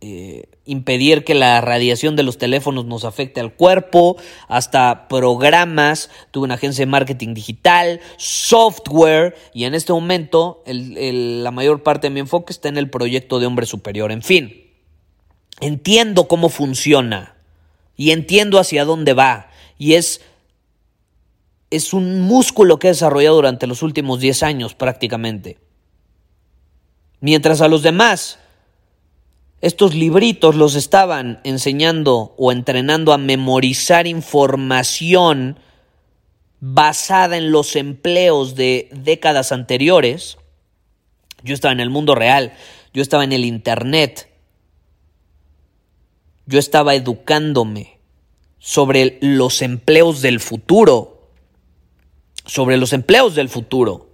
[0.00, 4.16] eh, impedir que la radiación de los teléfonos nos afecte al cuerpo,
[4.48, 11.84] hasta programas, tuve una agencia de marketing digital, software y en este momento la mayor
[11.84, 14.10] parte de mi enfoque está en el proyecto de hombre superior.
[14.10, 14.68] En fin,
[15.60, 17.36] entiendo cómo funciona
[17.96, 20.22] y entiendo hacia dónde va y es,
[21.70, 25.67] es un músculo que he desarrollado durante los últimos 10 años prácticamente.
[27.20, 28.38] Mientras a los demás
[29.60, 35.58] estos libritos los estaban enseñando o entrenando a memorizar información
[36.60, 40.38] basada en los empleos de décadas anteriores.
[41.42, 42.52] Yo estaba en el mundo real,
[42.94, 44.28] yo estaba en el Internet,
[46.46, 47.98] yo estaba educándome
[48.58, 51.30] sobre los empleos del futuro,
[52.44, 54.08] sobre los empleos del futuro.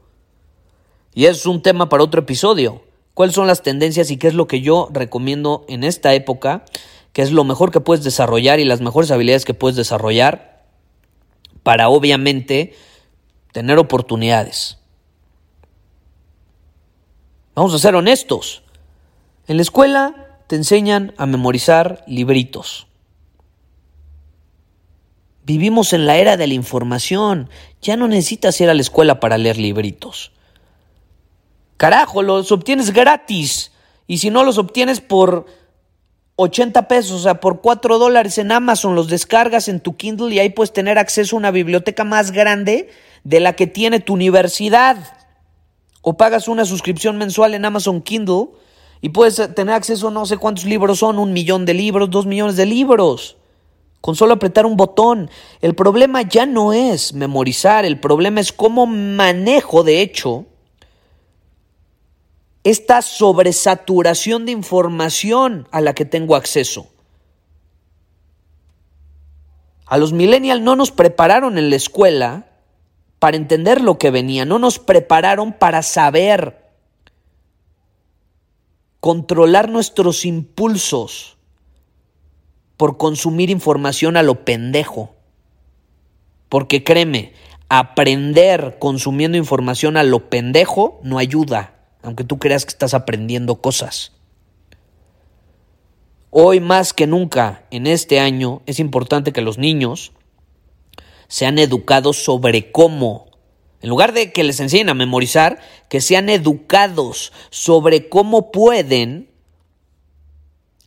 [1.14, 2.82] Y es un tema para otro episodio
[3.14, 6.64] cuáles son las tendencias y qué es lo que yo recomiendo en esta época,
[7.12, 10.64] qué es lo mejor que puedes desarrollar y las mejores habilidades que puedes desarrollar
[11.62, 12.74] para obviamente
[13.52, 14.78] tener oportunidades.
[17.54, 18.64] Vamos a ser honestos.
[19.46, 22.88] En la escuela te enseñan a memorizar libritos.
[25.44, 27.48] Vivimos en la era de la información.
[27.80, 30.32] Ya no necesitas ir a la escuela para leer libritos.
[31.76, 33.72] Carajo, los obtienes gratis.
[34.06, 35.46] Y si no los obtienes por
[36.36, 40.38] 80 pesos, o sea, por 4 dólares en Amazon, los descargas en tu Kindle y
[40.38, 42.88] ahí puedes tener acceso a una biblioteca más grande
[43.22, 44.96] de la que tiene tu universidad.
[46.02, 48.48] O pagas una suscripción mensual en Amazon Kindle
[49.00, 52.26] y puedes tener acceso a no sé cuántos libros son, un millón de libros, dos
[52.26, 53.36] millones de libros.
[54.00, 55.30] Con solo apretar un botón.
[55.62, 60.44] El problema ya no es memorizar, el problema es cómo manejo, de hecho,
[62.64, 66.88] esta sobresaturación de información a la que tengo acceso.
[69.84, 72.46] A los millennials no nos prepararon en la escuela
[73.18, 76.64] para entender lo que venía, no nos prepararon para saber
[78.98, 81.36] controlar nuestros impulsos
[82.78, 85.14] por consumir información a lo pendejo.
[86.48, 87.34] Porque créeme,
[87.68, 91.73] aprender consumiendo información a lo pendejo no ayuda
[92.04, 94.12] aunque tú creas que estás aprendiendo cosas.
[96.30, 100.12] Hoy más que nunca, en este año, es importante que los niños
[101.28, 103.26] sean educados sobre cómo,
[103.80, 109.30] en lugar de que les enseñen a memorizar, que sean educados sobre cómo pueden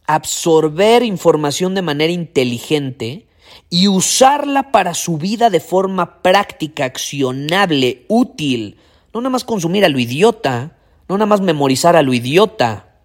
[0.06, 3.28] absorber información de manera inteligente
[3.70, 8.78] y usarla para su vida de forma práctica, accionable, útil.
[9.14, 10.77] No nada más consumir a lo idiota,
[11.08, 12.96] no nada más memorizar a lo idiota.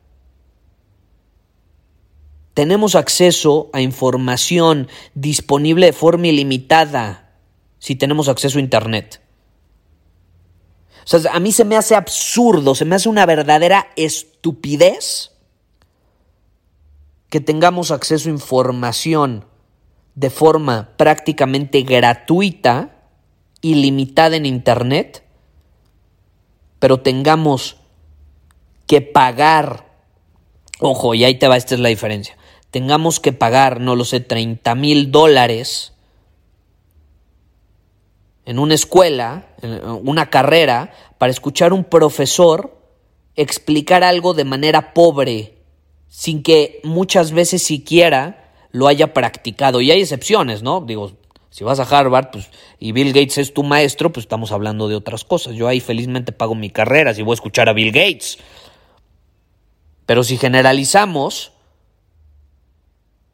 [2.55, 7.31] Tenemos acceso a información disponible de forma ilimitada
[7.79, 9.21] si tenemos acceso a Internet.
[11.05, 15.33] O sea, a mí se me hace absurdo, se me hace una verdadera estupidez
[17.29, 19.47] que tengamos acceso a información
[20.15, 23.09] de forma prácticamente gratuita,
[23.63, 25.25] ilimitada en Internet,
[26.79, 27.82] pero tengamos
[28.93, 29.87] que pagar,
[30.79, 32.37] ojo, y ahí te va, esta es la diferencia,
[32.71, 35.95] tengamos que pagar, no lo sé, 30 mil dólares
[38.45, 42.83] en una escuela, en una carrera, para escuchar un profesor
[43.35, 45.55] explicar algo de manera pobre,
[46.09, 49.81] sin que muchas veces siquiera lo haya practicado.
[49.81, 50.83] Y hay excepciones, ¿no?
[50.83, 51.13] Digo,
[51.49, 54.97] Si vas a Harvard pues, y Bill Gates es tu maestro, pues estamos hablando de
[54.97, 55.55] otras cosas.
[55.55, 58.39] Yo ahí felizmente pago mi carrera si voy a escuchar a Bill Gates.
[60.13, 61.53] Pero si generalizamos,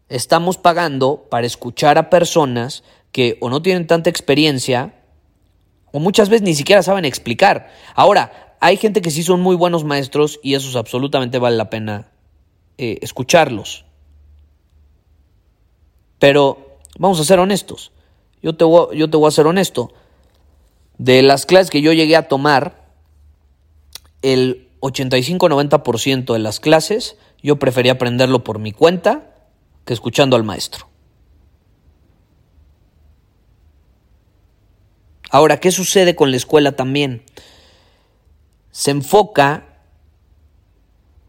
[0.08, 4.94] estamos pagando para escuchar a personas que o no tienen tanta experiencia
[5.90, 7.68] o muchas veces ni siquiera saben explicar.
[7.96, 12.12] Ahora, hay gente que sí son muy buenos maestros y eso absolutamente vale la pena
[12.76, 13.84] eh, escucharlos.
[16.20, 17.90] Pero vamos a ser honestos.
[18.40, 19.92] Yo te, voy, yo te voy a ser honesto.
[20.96, 22.86] De las clases que yo llegué a tomar,
[24.22, 29.34] el 85-90% de las clases yo prefería aprenderlo por mi cuenta
[29.84, 30.88] que escuchando al maestro.
[35.30, 37.22] Ahora, ¿qué sucede con la escuela también?
[38.70, 39.66] Se enfoca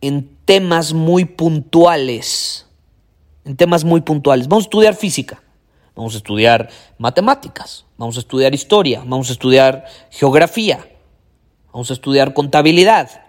[0.02, 2.68] en temas muy puntuales,
[3.44, 4.48] en temas muy puntuales.
[4.48, 5.44] Vamos a estudiar física.
[6.00, 10.88] Vamos a estudiar matemáticas, vamos a estudiar historia, vamos a estudiar geografía,
[11.74, 13.29] vamos a estudiar contabilidad.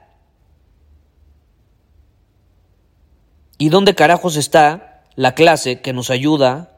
[3.61, 6.75] ¿Y dónde carajos está la clase que nos ayuda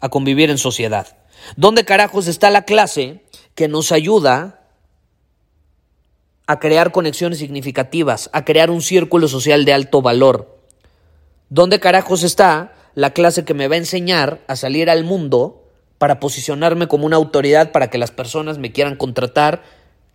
[0.00, 1.16] a convivir en sociedad?
[1.56, 3.22] ¿Dónde carajos está la clase
[3.54, 4.66] que nos ayuda
[6.48, 10.58] a crear conexiones significativas, a crear un círculo social de alto valor?
[11.48, 15.62] ¿Dónde carajos está la clase que me va a enseñar a salir al mundo
[15.98, 19.62] para posicionarme como una autoridad para que las personas me quieran contratar,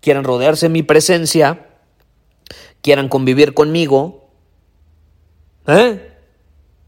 [0.01, 1.67] quieran rodearse de mi presencia,
[2.81, 4.22] quieran convivir conmigo.
[5.67, 6.11] ¿Eh?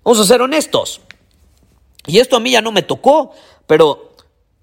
[0.03, 1.01] Vamos a ser honestos.
[2.05, 3.31] Y esto a mí ya no me tocó,
[3.65, 4.13] pero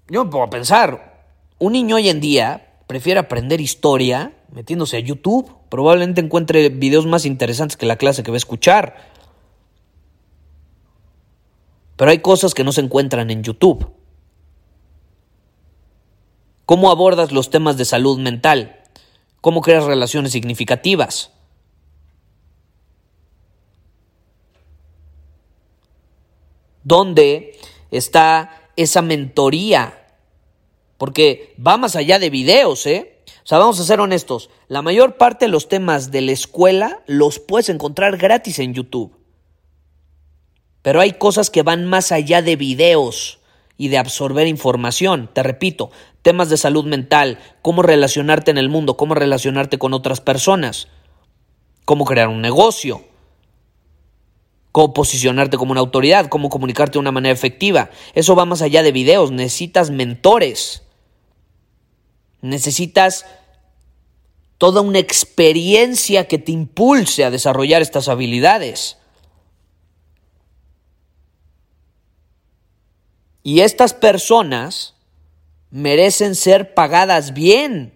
[0.07, 1.27] yo me puedo pensar,
[1.59, 7.25] un niño hoy en día prefiere aprender historia metiéndose a YouTube, probablemente encuentre videos más
[7.25, 8.95] interesantes que la clase que va a escuchar.
[11.97, 13.91] Pero hay cosas que no se encuentran en YouTube.
[16.65, 18.83] ¿Cómo abordas los temas de salud mental?
[19.41, 21.32] ¿Cómo creas relaciones significativas?
[26.83, 27.57] ¿Dónde
[27.91, 30.07] está esa mentoría?
[30.97, 33.13] Porque va más allá de videos, ¿eh?
[33.43, 34.49] O sea, vamos a ser honestos.
[34.67, 39.17] La mayor parte de los temas de la escuela los puedes encontrar gratis en YouTube.
[40.81, 43.39] Pero hay cosas que van más allá de videos
[43.77, 45.29] y de absorber información.
[45.33, 45.91] Te repito,
[46.21, 50.87] temas de salud mental, cómo relacionarte en el mundo, cómo relacionarte con otras personas,
[51.85, 53.03] cómo crear un negocio,
[54.73, 57.89] posicionarte como una autoridad, cómo comunicarte de una manera efectiva.
[58.13, 59.31] Eso va más allá de videos.
[59.31, 60.83] Necesitas mentores.
[62.41, 63.25] Necesitas
[64.57, 68.97] toda una experiencia que te impulse a desarrollar estas habilidades.
[73.43, 74.95] Y estas personas
[75.69, 77.93] merecen ser pagadas bien,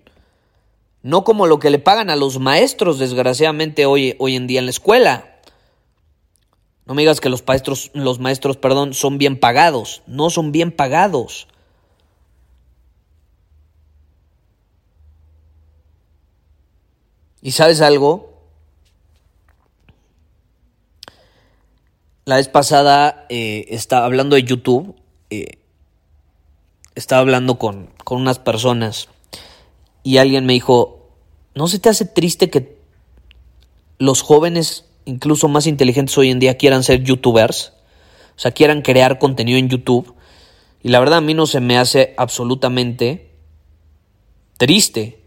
[1.03, 4.65] no como lo que le pagan a los maestros, desgraciadamente, hoy, hoy en día en
[4.65, 5.36] la escuela.
[6.87, 10.03] No me digas que los maestros, los maestros, perdón, son bien pagados.
[10.07, 11.47] No son bien pagados.
[17.41, 18.33] ¿Y sabes algo?
[22.25, 24.95] La vez pasada eh, estaba hablando de YouTube
[25.29, 25.59] eh,
[26.95, 29.09] estaba hablando con, con unas personas
[30.03, 31.09] y alguien me dijo,
[31.53, 32.77] ¿no se te hace triste que
[33.99, 37.73] los jóvenes, incluso más inteligentes hoy en día, quieran ser youtubers?
[38.35, 40.13] O sea, quieran crear contenido en YouTube.
[40.83, 43.31] Y la verdad a mí no se me hace absolutamente
[44.57, 45.23] triste.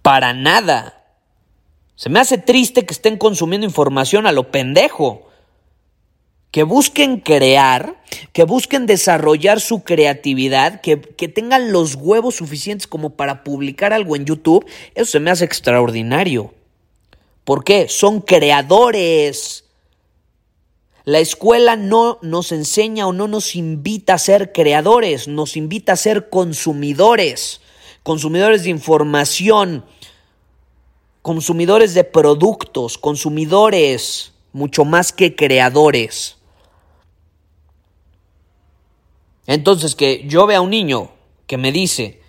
[0.00, 1.04] Para nada.
[1.96, 5.28] Se me hace triste que estén consumiendo información a lo pendejo
[6.54, 8.00] que busquen crear,
[8.32, 14.14] que busquen desarrollar su creatividad, que, que, tengan los huevos suficientes como para publicar algo
[14.14, 16.54] en YouTube, eso se me hace extraordinario.
[17.44, 17.88] ¿Por qué?
[17.88, 19.64] Son creadores.
[21.04, 25.96] La escuela no nos enseña o no nos invita a ser creadores, nos invita a
[25.96, 27.60] ser consumidores,
[28.02, 29.84] consumidores de información,
[31.20, 36.38] consumidores de productos, consumidores mucho más que creadores.
[39.46, 41.10] Entonces, que yo vea a un niño
[41.46, 42.22] que me dice,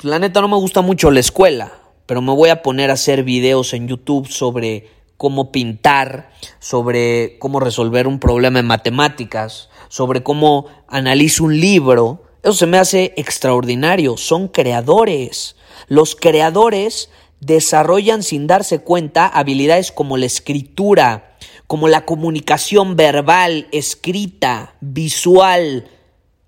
[0.00, 1.81] la neta no me gusta mucho la escuela,
[2.12, 4.86] pero me voy a poner a hacer videos en YouTube sobre
[5.16, 12.52] cómo pintar, sobre cómo resolver un problema en matemáticas, sobre cómo analizo un libro, eso
[12.52, 14.18] se me hace extraordinario.
[14.18, 15.56] Son creadores.
[15.88, 17.08] Los creadores
[17.40, 25.88] desarrollan sin darse cuenta habilidades como la escritura, como la comunicación verbal, escrita, visual,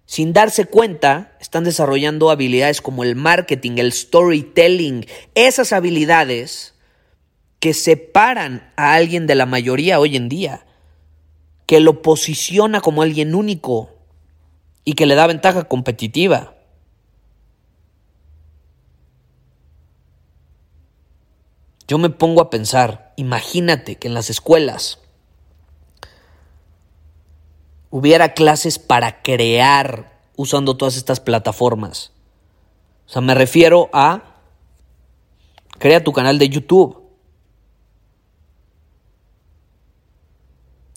[0.05, 6.75] sin darse cuenta, están desarrollando habilidades como el marketing, el storytelling, esas habilidades
[7.61, 10.67] que separan a alguien de la mayoría hoy en día,
[11.67, 13.91] que lo posiciona como alguien único
[14.85, 16.57] y que le da ventaja competitiva.
[21.87, 24.99] Yo me pongo a pensar, imagínate que en las escuelas
[27.91, 32.13] hubiera clases para crear usando todas estas plataformas.
[33.07, 34.35] O sea, me refiero a
[35.79, 37.03] crea tu canal de YouTube.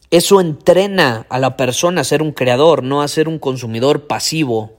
[0.10, 4.78] Eso entrena a la persona a ser un creador, no a ser un consumidor pasivo.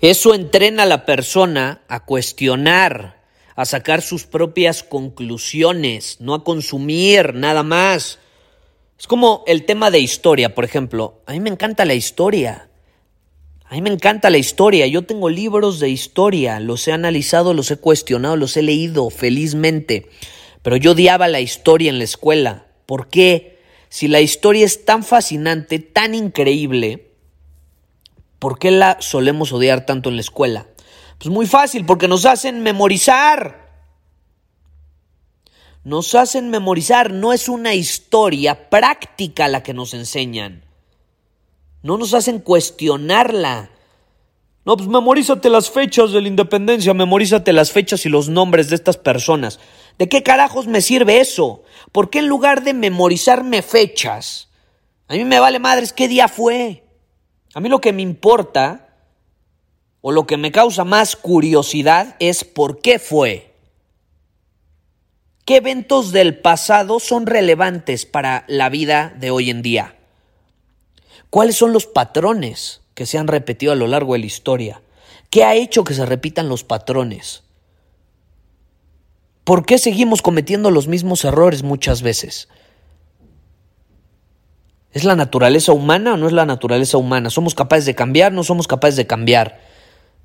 [0.00, 3.22] Eso entrena a la persona a cuestionar,
[3.54, 8.18] a sacar sus propias conclusiones, no a consumir nada más.
[8.98, 11.20] Es como el tema de historia, por ejemplo.
[11.26, 12.70] A mí me encanta la historia.
[13.72, 14.86] A mí me encanta la historia.
[14.86, 16.60] Yo tengo libros de historia.
[16.60, 20.10] Los he analizado, los he cuestionado, los he leído felizmente.
[20.60, 22.66] Pero yo odiaba la historia en la escuela.
[22.84, 23.62] ¿Por qué?
[23.88, 27.14] Si la historia es tan fascinante, tan increíble,
[28.38, 30.66] ¿por qué la solemos odiar tanto en la escuela?
[31.16, 33.70] Pues muy fácil, porque nos hacen memorizar.
[35.82, 40.62] Nos hacen memorizar, no es una historia práctica la que nos enseñan.
[41.82, 43.70] No nos hacen cuestionarla.
[44.64, 48.76] No, pues memorízate las fechas de la independencia, memorízate las fechas y los nombres de
[48.76, 49.58] estas personas.
[49.98, 51.64] ¿De qué carajos me sirve eso?
[51.90, 54.48] ¿Por qué en lugar de memorizarme fechas,
[55.08, 56.84] a mí me vale madres qué día fue?
[57.54, 58.88] A mí lo que me importa
[60.00, 63.52] o lo que me causa más curiosidad es por qué fue.
[65.44, 69.96] ¿Qué eventos del pasado son relevantes para la vida de hoy en día?
[71.32, 74.82] ¿Cuáles son los patrones que se han repetido a lo largo de la historia?
[75.30, 77.42] ¿Qué ha hecho que se repitan los patrones?
[79.42, 82.50] ¿Por qué seguimos cometiendo los mismos errores muchas veces?
[84.92, 87.30] ¿Es la naturaleza humana o no es la naturaleza humana?
[87.30, 88.30] ¿Somos capaces de cambiar?
[88.34, 89.58] ¿No somos capaces de cambiar?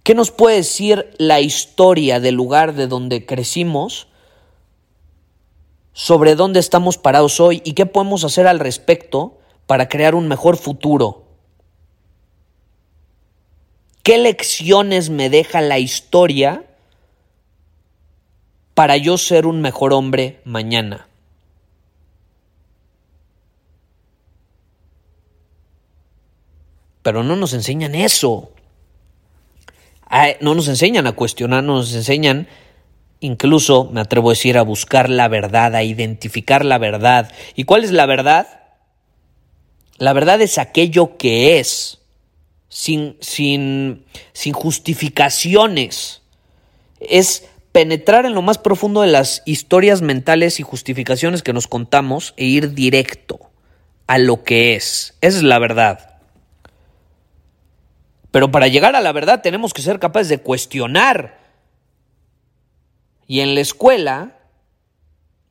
[0.03, 4.10] ¿Qué nos puede decir la historia del lugar de donde crecimos
[5.93, 9.36] sobre dónde estamos parados hoy y qué podemos hacer al respecto
[9.68, 11.26] para crear un mejor futuro.
[14.01, 16.63] ¿Qué lecciones me deja la historia
[18.74, 21.07] para yo ser un mejor hombre mañana?
[27.03, 28.51] Pero no nos enseñan eso.
[30.41, 32.47] No nos enseñan a cuestionar, no nos enseñan
[33.20, 37.32] Incluso me atrevo a decir a buscar la verdad, a identificar la verdad.
[37.55, 38.47] ¿Y cuál es la verdad?
[39.97, 41.99] La verdad es aquello que es,
[42.69, 46.21] sin, sin, sin justificaciones.
[46.99, 52.33] Es penetrar en lo más profundo de las historias mentales y justificaciones que nos contamos
[52.37, 53.39] e ir directo
[54.07, 55.15] a lo que es.
[55.21, 56.19] Esa es la verdad.
[58.31, 61.39] Pero para llegar a la verdad tenemos que ser capaces de cuestionar
[63.27, 64.37] y en la escuela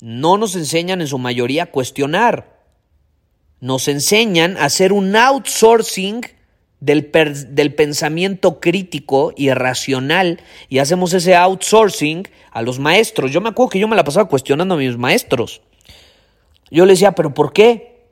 [0.01, 2.56] no nos enseñan en su mayoría a cuestionar.
[3.61, 6.23] Nos enseñan a hacer un outsourcing
[6.81, 7.11] del,
[7.49, 13.33] del, pensamiento crítico y racional y hacemos ese outsourcing a los maestros.
[13.33, 15.63] Yo me acuerdo que yo me la pasaba cuestionando a mis maestros.
[16.71, 18.05] Yo les decía, pero ¿por qué?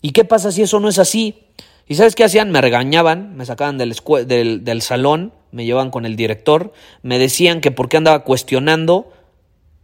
[0.00, 1.44] ¿Y qué pasa si eso no es así?
[1.86, 2.50] ¿Y sabes qué hacían?
[2.50, 3.94] Me regañaban, me sacaban del,
[4.26, 9.12] del, del salón me llevaban con el director, me decían que por qué andaba cuestionando,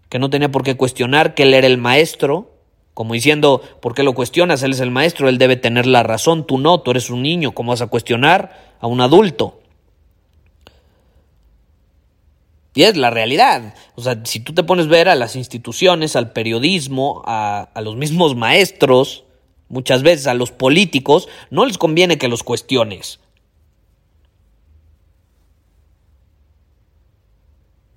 [0.08, 2.57] que no tenía por qué cuestionar, que él era el maestro,
[2.98, 4.64] como diciendo, ¿por qué lo cuestionas?
[4.64, 7.52] Él es el maestro, él debe tener la razón, tú no, tú eres un niño,
[7.52, 9.60] ¿cómo vas a cuestionar a un adulto?
[12.74, 13.76] Y es la realidad.
[13.94, 17.80] O sea, si tú te pones a ver a las instituciones, al periodismo, a, a
[17.82, 19.22] los mismos maestros,
[19.68, 23.20] muchas veces a los políticos, no les conviene que los cuestiones.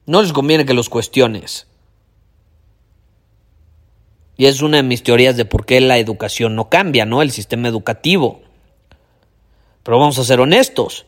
[0.06, 1.71] No les conviene que los cuestiones.
[4.42, 7.22] Y es una de mis teorías de por qué la educación no cambia, ¿no?
[7.22, 8.42] El sistema educativo.
[9.84, 11.06] Pero vamos a ser honestos.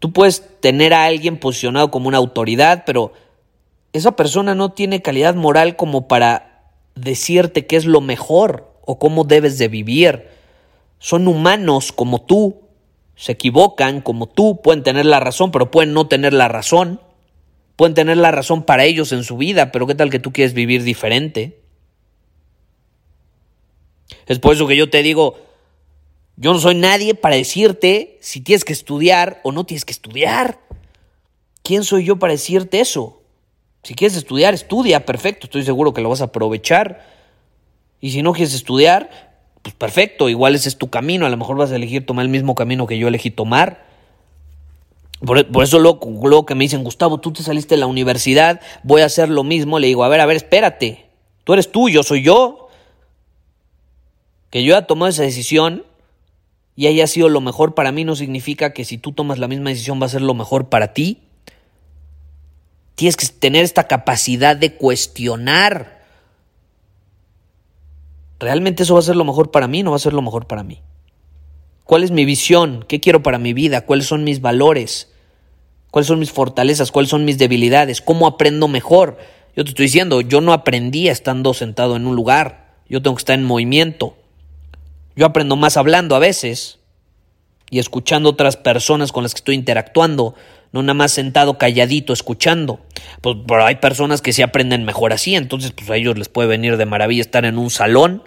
[0.00, 3.12] Tú puedes tener a alguien posicionado como una autoridad, pero
[3.92, 9.22] esa persona no tiene calidad moral como para decirte qué es lo mejor o cómo
[9.22, 10.26] debes de vivir.
[10.98, 12.62] Son humanos como tú,
[13.14, 17.00] se equivocan como tú, pueden tener la razón, pero pueden no tener la razón.
[17.76, 20.54] Pueden tener la razón para ellos en su vida, pero ¿qué tal que tú quieres
[20.54, 21.57] vivir diferente?
[24.26, 25.38] Es por eso que yo te digo,
[26.36, 30.60] Yo no soy nadie para decirte si tienes que estudiar o no tienes que estudiar.
[31.62, 33.20] ¿Quién soy yo para decirte eso?
[33.82, 37.04] Si quieres estudiar, estudia, perfecto, estoy seguro que lo vas a aprovechar.
[38.00, 39.10] Y si no quieres estudiar,
[39.62, 42.30] pues perfecto, igual ese es tu camino, a lo mejor vas a elegir tomar el
[42.30, 43.86] mismo camino que yo elegí tomar.
[45.24, 49.02] Por, eso luego, luego, que me dicen, Gustavo, tú te saliste de la universidad, voy
[49.02, 51.06] a hacer lo mismo, le digo, a ver, a ver, espérate,
[51.42, 52.67] tú eres tú, yo soy yo.
[54.50, 55.84] Que yo haya tomado esa decisión
[56.74, 59.70] y haya sido lo mejor para mí no significa que si tú tomas la misma
[59.70, 61.22] decisión va a ser lo mejor para ti.
[62.94, 66.04] Tienes que tener esta capacidad de cuestionar.
[68.38, 69.82] ¿Realmente eso va a ser lo mejor para mí?
[69.82, 70.80] No va a ser lo mejor para mí.
[71.84, 72.84] ¿Cuál es mi visión?
[72.86, 73.86] ¿Qué quiero para mi vida?
[73.86, 75.10] ¿Cuáles son mis valores?
[75.90, 76.92] ¿Cuáles son mis fortalezas?
[76.92, 78.02] ¿Cuáles son mis debilidades?
[78.02, 79.16] ¿Cómo aprendo mejor?
[79.56, 82.74] Yo te estoy diciendo, yo no aprendí estando sentado en un lugar.
[82.90, 84.17] Yo tengo que estar en movimiento.
[85.18, 86.78] Yo aprendo más hablando a veces
[87.70, 90.36] y escuchando otras personas con las que estoy interactuando
[90.70, 92.78] no nada más sentado calladito escuchando.
[93.20, 96.46] Pues pero hay personas que se aprenden mejor así, entonces pues a ellos les puede
[96.46, 98.22] venir de maravilla estar en un salón.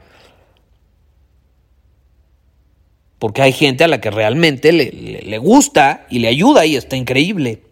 [3.19, 6.97] Porque hay gente a la que realmente le, le gusta y le ayuda y está
[6.97, 7.63] increíble.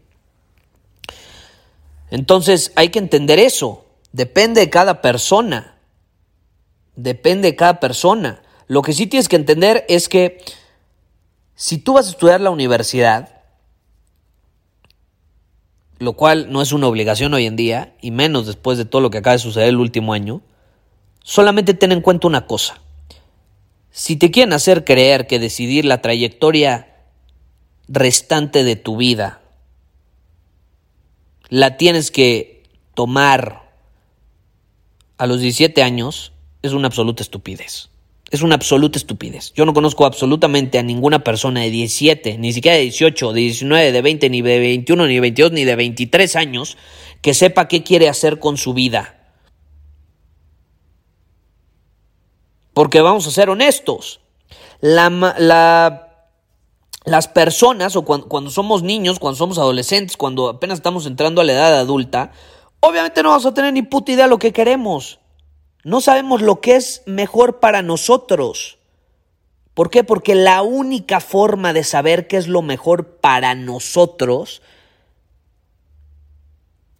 [2.10, 3.86] Entonces hay que entender eso.
[4.14, 5.76] Depende de cada persona.
[6.96, 8.44] Depende de cada persona.
[8.70, 10.44] Lo que sí tienes que entender es que
[11.56, 13.42] si tú vas a estudiar la universidad,
[15.98, 19.10] lo cual no es una obligación hoy en día, y menos después de todo lo
[19.10, 20.44] que acaba de suceder el último año,
[21.24, 22.80] solamente ten en cuenta una cosa.
[23.90, 26.96] Si te quieren hacer creer que decidir la trayectoria
[27.88, 29.42] restante de tu vida
[31.50, 33.68] la tienes que tomar
[35.18, 37.89] a los 17 años, es una absoluta estupidez.
[38.30, 39.54] Es una absoluta estupidez.
[39.54, 43.92] Yo no conozco absolutamente a ninguna persona de 17, ni siquiera de 18, de 19,
[43.92, 46.78] de 20, ni de 21, ni de 22, ni de 23 años
[47.22, 49.16] que sepa qué quiere hacer con su vida.
[52.74, 54.22] Porque vamos a ser honestos.
[54.80, 56.08] La,
[57.04, 61.44] las personas, o cuando, cuando somos niños, cuando somos adolescentes, cuando apenas estamos entrando a
[61.44, 62.32] la edad adulta,
[62.80, 65.19] obviamente no vamos a tener ni puta idea de lo que queremos.
[65.90, 68.78] No sabemos lo que es mejor para nosotros.
[69.74, 70.04] ¿Por qué?
[70.04, 74.62] Porque la única forma de saber qué es lo mejor para nosotros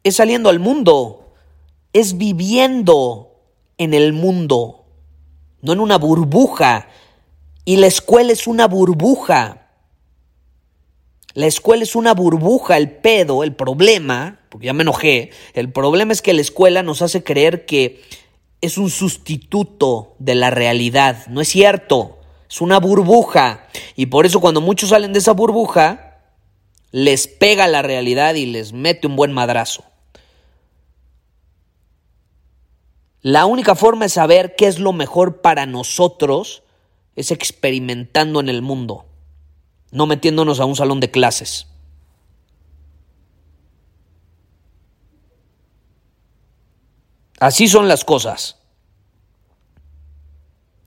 [0.04, 1.34] es saliendo al mundo,
[1.94, 3.36] es viviendo
[3.78, 4.86] en el mundo,
[5.62, 6.88] no en una burbuja.
[7.66, 9.68] Y la escuela es una burbuja.
[11.36, 16.12] La escuela es una burbuja, el pedo, el problema, porque ya me enojé, el problema
[16.12, 18.02] es que la escuela nos hace creer que
[18.62, 21.28] es un sustituto de la realidad.
[21.28, 22.20] No es cierto.
[22.50, 23.68] Es una burbuja.
[23.96, 26.22] Y por eso cuando muchos salen de esa burbuja,
[26.92, 29.84] les pega la realidad y les mete un buen madrazo.
[33.22, 36.64] La única forma de saber qué es lo mejor para nosotros
[37.16, 39.06] es experimentando en el mundo,
[39.92, 41.68] no metiéndonos a un salón de clases.
[47.40, 48.58] Así son las cosas.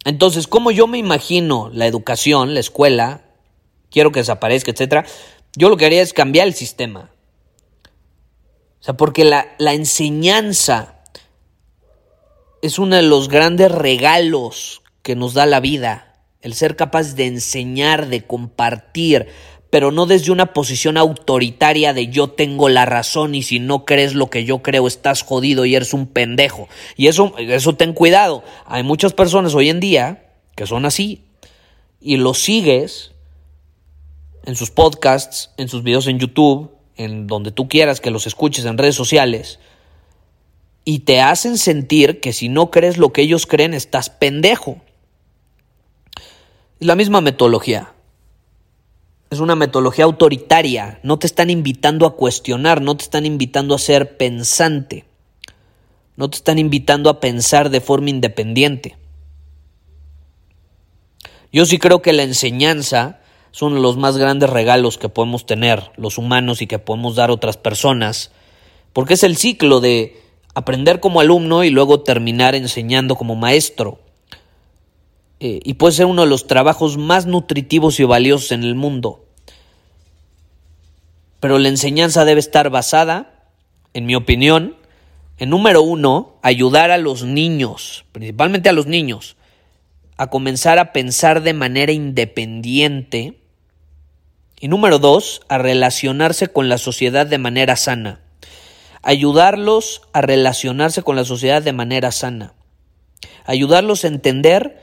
[0.04, 3.22] Entonces, como yo me imagino la educación, la escuela,
[3.90, 5.06] quiero que desaparezca, etcétera,
[5.56, 7.10] yo lo que haría es cambiar el sistema.
[8.80, 11.02] O sea, porque la, la enseñanza
[12.62, 16.14] es uno de los grandes regalos que nos da la vida.
[16.40, 19.28] El ser capaz de enseñar, de compartir,
[19.72, 24.12] pero no desde una posición autoritaria de yo tengo la razón y si no crees
[24.12, 26.68] lo que yo creo estás jodido y eres un pendejo.
[26.94, 28.44] Y eso, eso ten cuidado.
[28.66, 31.24] Hay muchas personas hoy en día que son así
[32.02, 33.12] y los sigues
[34.44, 38.66] en sus podcasts, en sus videos en YouTube, en donde tú quieras que los escuches
[38.66, 39.58] en redes sociales
[40.84, 44.82] y te hacen sentir que si no crees lo que ellos creen estás pendejo.
[46.78, 47.94] Es la misma metodología
[49.32, 53.78] es una metodología autoritaria, no te están invitando a cuestionar, no te están invitando a
[53.78, 55.06] ser pensante,
[56.16, 58.98] no te están invitando a pensar de forma independiente.
[61.50, 63.20] Yo sí creo que la enseñanza
[63.50, 67.16] es uno de los más grandes regalos que podemos tener los humanos y que podemos
[67.16, 68.32] dar a otras personas,
[68.92, 70.20] porque es el ciclo de
[70.52, 73.98] aprender como alumno y luego terminar enseñando como maestro.
[75.44, 79.26] Eh, y puede ser uno de los trabajos más nutritivos y valiosos en el mundo.
[81.40, 83.42] Pero la enseñanza debe estar basada,
[83.92, 84.76] en mi opinión,
[85.38, 89.34] en número uno, ayudar a los niños, principalmente a los niños,
[90.16, 93.40] a comenzar a pensar de manera independiente.
[94.60, 98.20] Y número dos, a relacionarse con la sociedad de manera sana.
[99.02, 102.54] Ayudarlos a relacionarse con la sociedad de manera sana.
[103.44, 104.81] Ayudarlos a entender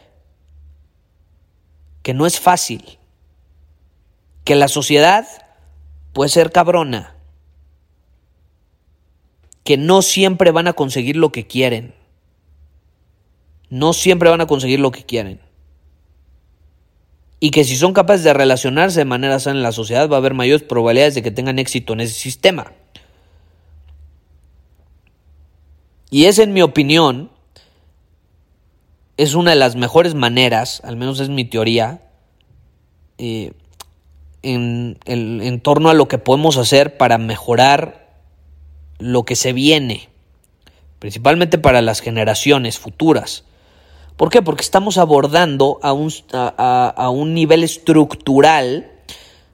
[2.09, 2.97] que no es fácil,
[4.43, 5.27] que la sociedad
[6.11, 7.13] puede ser cabrona,
[9.63, 11.93] que no siempre van a conseguir lo que quieren,
[13.69, 15.39] no siempre van a conseguir lo que quieren.
[17.39, 20.17] Y que si son capaces de relacionarse de manera sana en la sociedad va a
[20.17, 22.73] haber mayores probabilidades de que tengan éxito en ese sistema.
[26.09, 27.29] Y es en mi opinión,
[29.23, 32.01] es una de las mejores maneras, al menos es mi teoría,
[33.17, 33.53] eh,
[34.41, 38.09] en, en torno a lo que podemos hacer para mejorar
[38.99, 40.09] lo que se viene,
[40.99, 43.43] principalmente para las generaciones futuras.
[44.19, 44.41] ¿Por qué?
[44.41, 48.91] Porque estamos abordando a un, a, un nivel estructural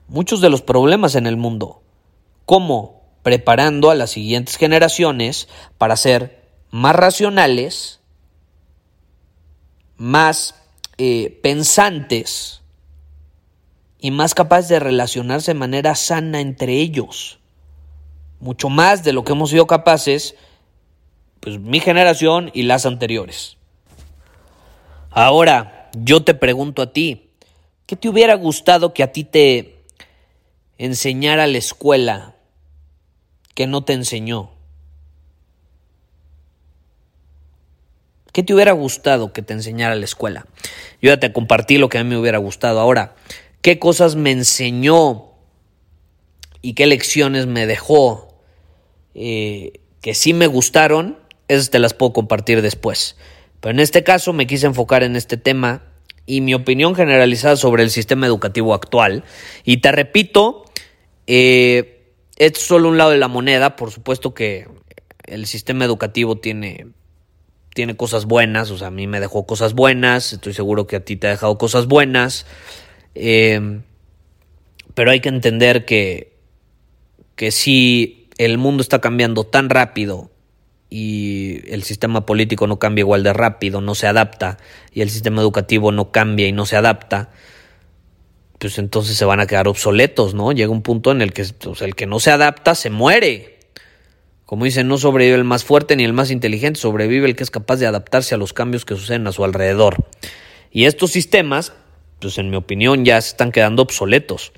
[0.08, 1.82] muchos de los problemas en el mundo.
[2.46, 3.02] ¿Cómo?
[3.22, 5.48] Preparando a las siguientes generaciones
[5.78, 8.00] para ser más racionales,
[9.96, 10.54] más
[10.98, 12.62] eh, pensantes
[13.98, 17.38] y más capaces de relacionarse de manera sana entre ellos.
[18.40, 20.34] Mucho más de lo que hemos sido capaces,
[21.40, 23.56] pues mi generación y las anteriores.
[25.10, 27.30] Ahora, yo te pregunto a ti,
[27.86, 29.82] ¿qué te hubiera gustado que a ti te
[30.76, 32.34] enseñara la escuela
[33.54, 34.55] que no te enseñó?
[38.36, 40.46] ¿Qué te hubiera gustado que te enseñara la escuela?
[41.00, 42.80] Yo ya te compartí lo que a mí me hubiera gustado.
[42.80, 43.16] Ahora,
[43.62, 45.30] ¿qué cosas me enseñó
[46.60, 48.36] y qué lecciones me dejó
[49.14, 51.18] eh, que sí me gustaron?
[51.48, 53.16] Esas te las puedo compartir después.
[53.60, 55.84] Pero en este caso me quise enfocar en este tema
[56.26, 59.24] y mi opinión generalizada sobre el sistema educativo actual.
[59.64, 60.66] Y te repito,
[61.26, 64.68] eh, es solo un lado de la moneda, por supuesto que
[65.24, 66.88] el sistema educativo tiene,
[67.76, 71.04] tiene cosas buenas, o sea, a mí me dejó cosas buenas, estoy seguro que a
[71.04, 72.46] ti te ha dejado cosas buenas,
[73.14, 73.80] eh,
[74.94, 76.32] pero hay que entender que,
[77.36, 80.30] que si el mundo está cambiando tan rápido
[80.88, 84.56] y el sistema político no cambia igual de rápido, no se adapta,
[84.90, 87.28] y el sistema educativo no cambia y no se adapta,
[88.58, 90.50] pues entonces se van a quedar obsoletos, ¿no?
[90.50, 93.55] Llega un punto en el que el que no se adapta se muere.
[94.46, 97.50] Como dicen, no sobrevive el más fuerte ni el más inteligente, sobrevive el que es
[97.50, 99.96] capaz de adaptarse a los cambios que suceden a su alrededor.
[100.70, 101.72] Y estos sistemas,
[102.20, 104.52] pues en mi opinión, ya se están quedando obsoletos.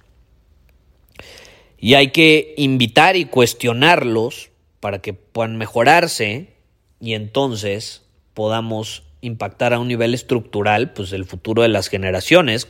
[1.78, 6.52] Y hay que invitar y cuestionarlos para que puedan mejorarse
[7.00, 8.02] y entonces
[8.34, 12.68] podamos impactar a un nivel estructural pues el futuro de las generaciones,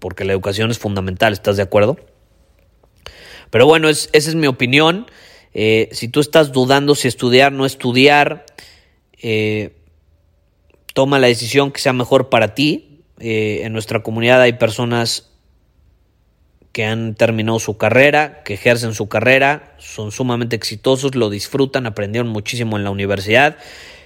[0.00, 1.98] porque la educación es fundamental, ¿estás de acuerdo?
[3.50, 5.06] Pero bueno, esa es mi opinión.
[5.54, 8.46] Eh, si tú estás dudando si estudiar no estudiar,
[9.20, 9.76] eh,
[10.94, 13.00] toma la decisión que sea mejor para ti.
[13.18, 15.30] Eh, en nuestra comunidad hay personas
[16.72, 22.30] que han terminado su carrera, que ejercen su carrera, son sumamente exitosos, lo disfrutan, aprendieron
[22.30, 23.58] muchísimo en la universidad.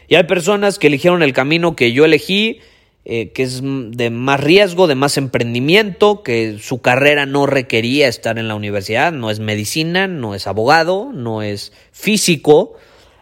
[0.09, 2.61] Y hay personas que eligieron el camino que yo elegí,
[3.09, 8.37] eh, que es de más riesgo, de más emprendimiento, que su carrera no requería estar
[8.37, 12.75] en la universidad, no es medicina, no es abogado, no es físico,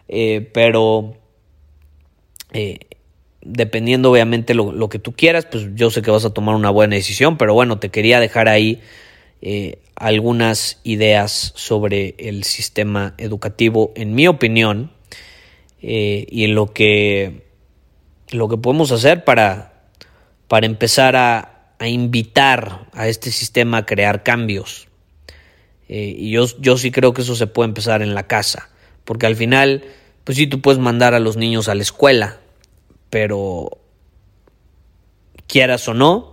[0.07, 1.17] eh, pero
[2.51, 2.79] eh,
[3.43, 6.71] dependiendo obviamente lo, lo que tú quieras, pues yo sé que vas a tomar una
[6.71, 8.81] buena decisión, pero bueno, te quería dejar ahí
[9.93, 14.89] algunas ideas sobre el sistema educativo, en mi opinión,
[15.79, 17.43] y en lo que,
[18.31, 19.74] lo que podemos hacer para,
[20.47, 24.87] para empezar a, a, invitar a este sistema a crear cambios.
[25.87, 28.69] Eh, y yo, yo sí creo que eso se puede empezar en la casa,
[29.03, 29.83] porque al final,
[30.23, 32.39] pues sí, tú puedes mandar a los niños a la escuela,
[33.09, 33.77] pero
[35.47, 36.31] quieras o no,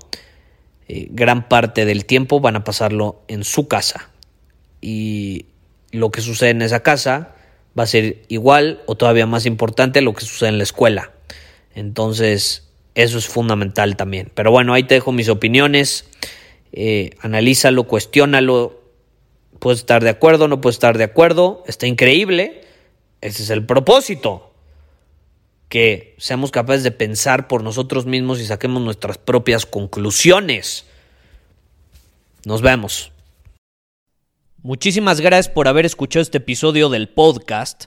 [0.89, 4.11] eh, gran parte del tiempo van a pasarlo en su casa.
[4.81, 5.47] Y
[5.91, 7.35] lo que sucede en esa casa
[7.79, 11.13] va a ser igual o todavía más importante lo que sucede en la escuela.
[11.75, 14.31] Entonces, eso es fundamental también.
[14.35, 16.07] Pero bueno, ahí te dejo mis opiniones.
[16.73, 18.81] Eh, analízalo, cuestiónalo.
[19.59, 21.63] Puedes estar de acuerdo, no puedes estar de acuerdo.
[21.67, 22.65] Está increíble.
[23.21, 24.53] Ese es el propósito
[25.69, 30.85] que seamos capaces de pensar por nosotros mismos y saquemos nuestras propias conclusiones.
[32.45, 33.13] Nos vemos.
[34.63, 37.87] Muchísimas gracias por haber escuchado este episodio del podcast.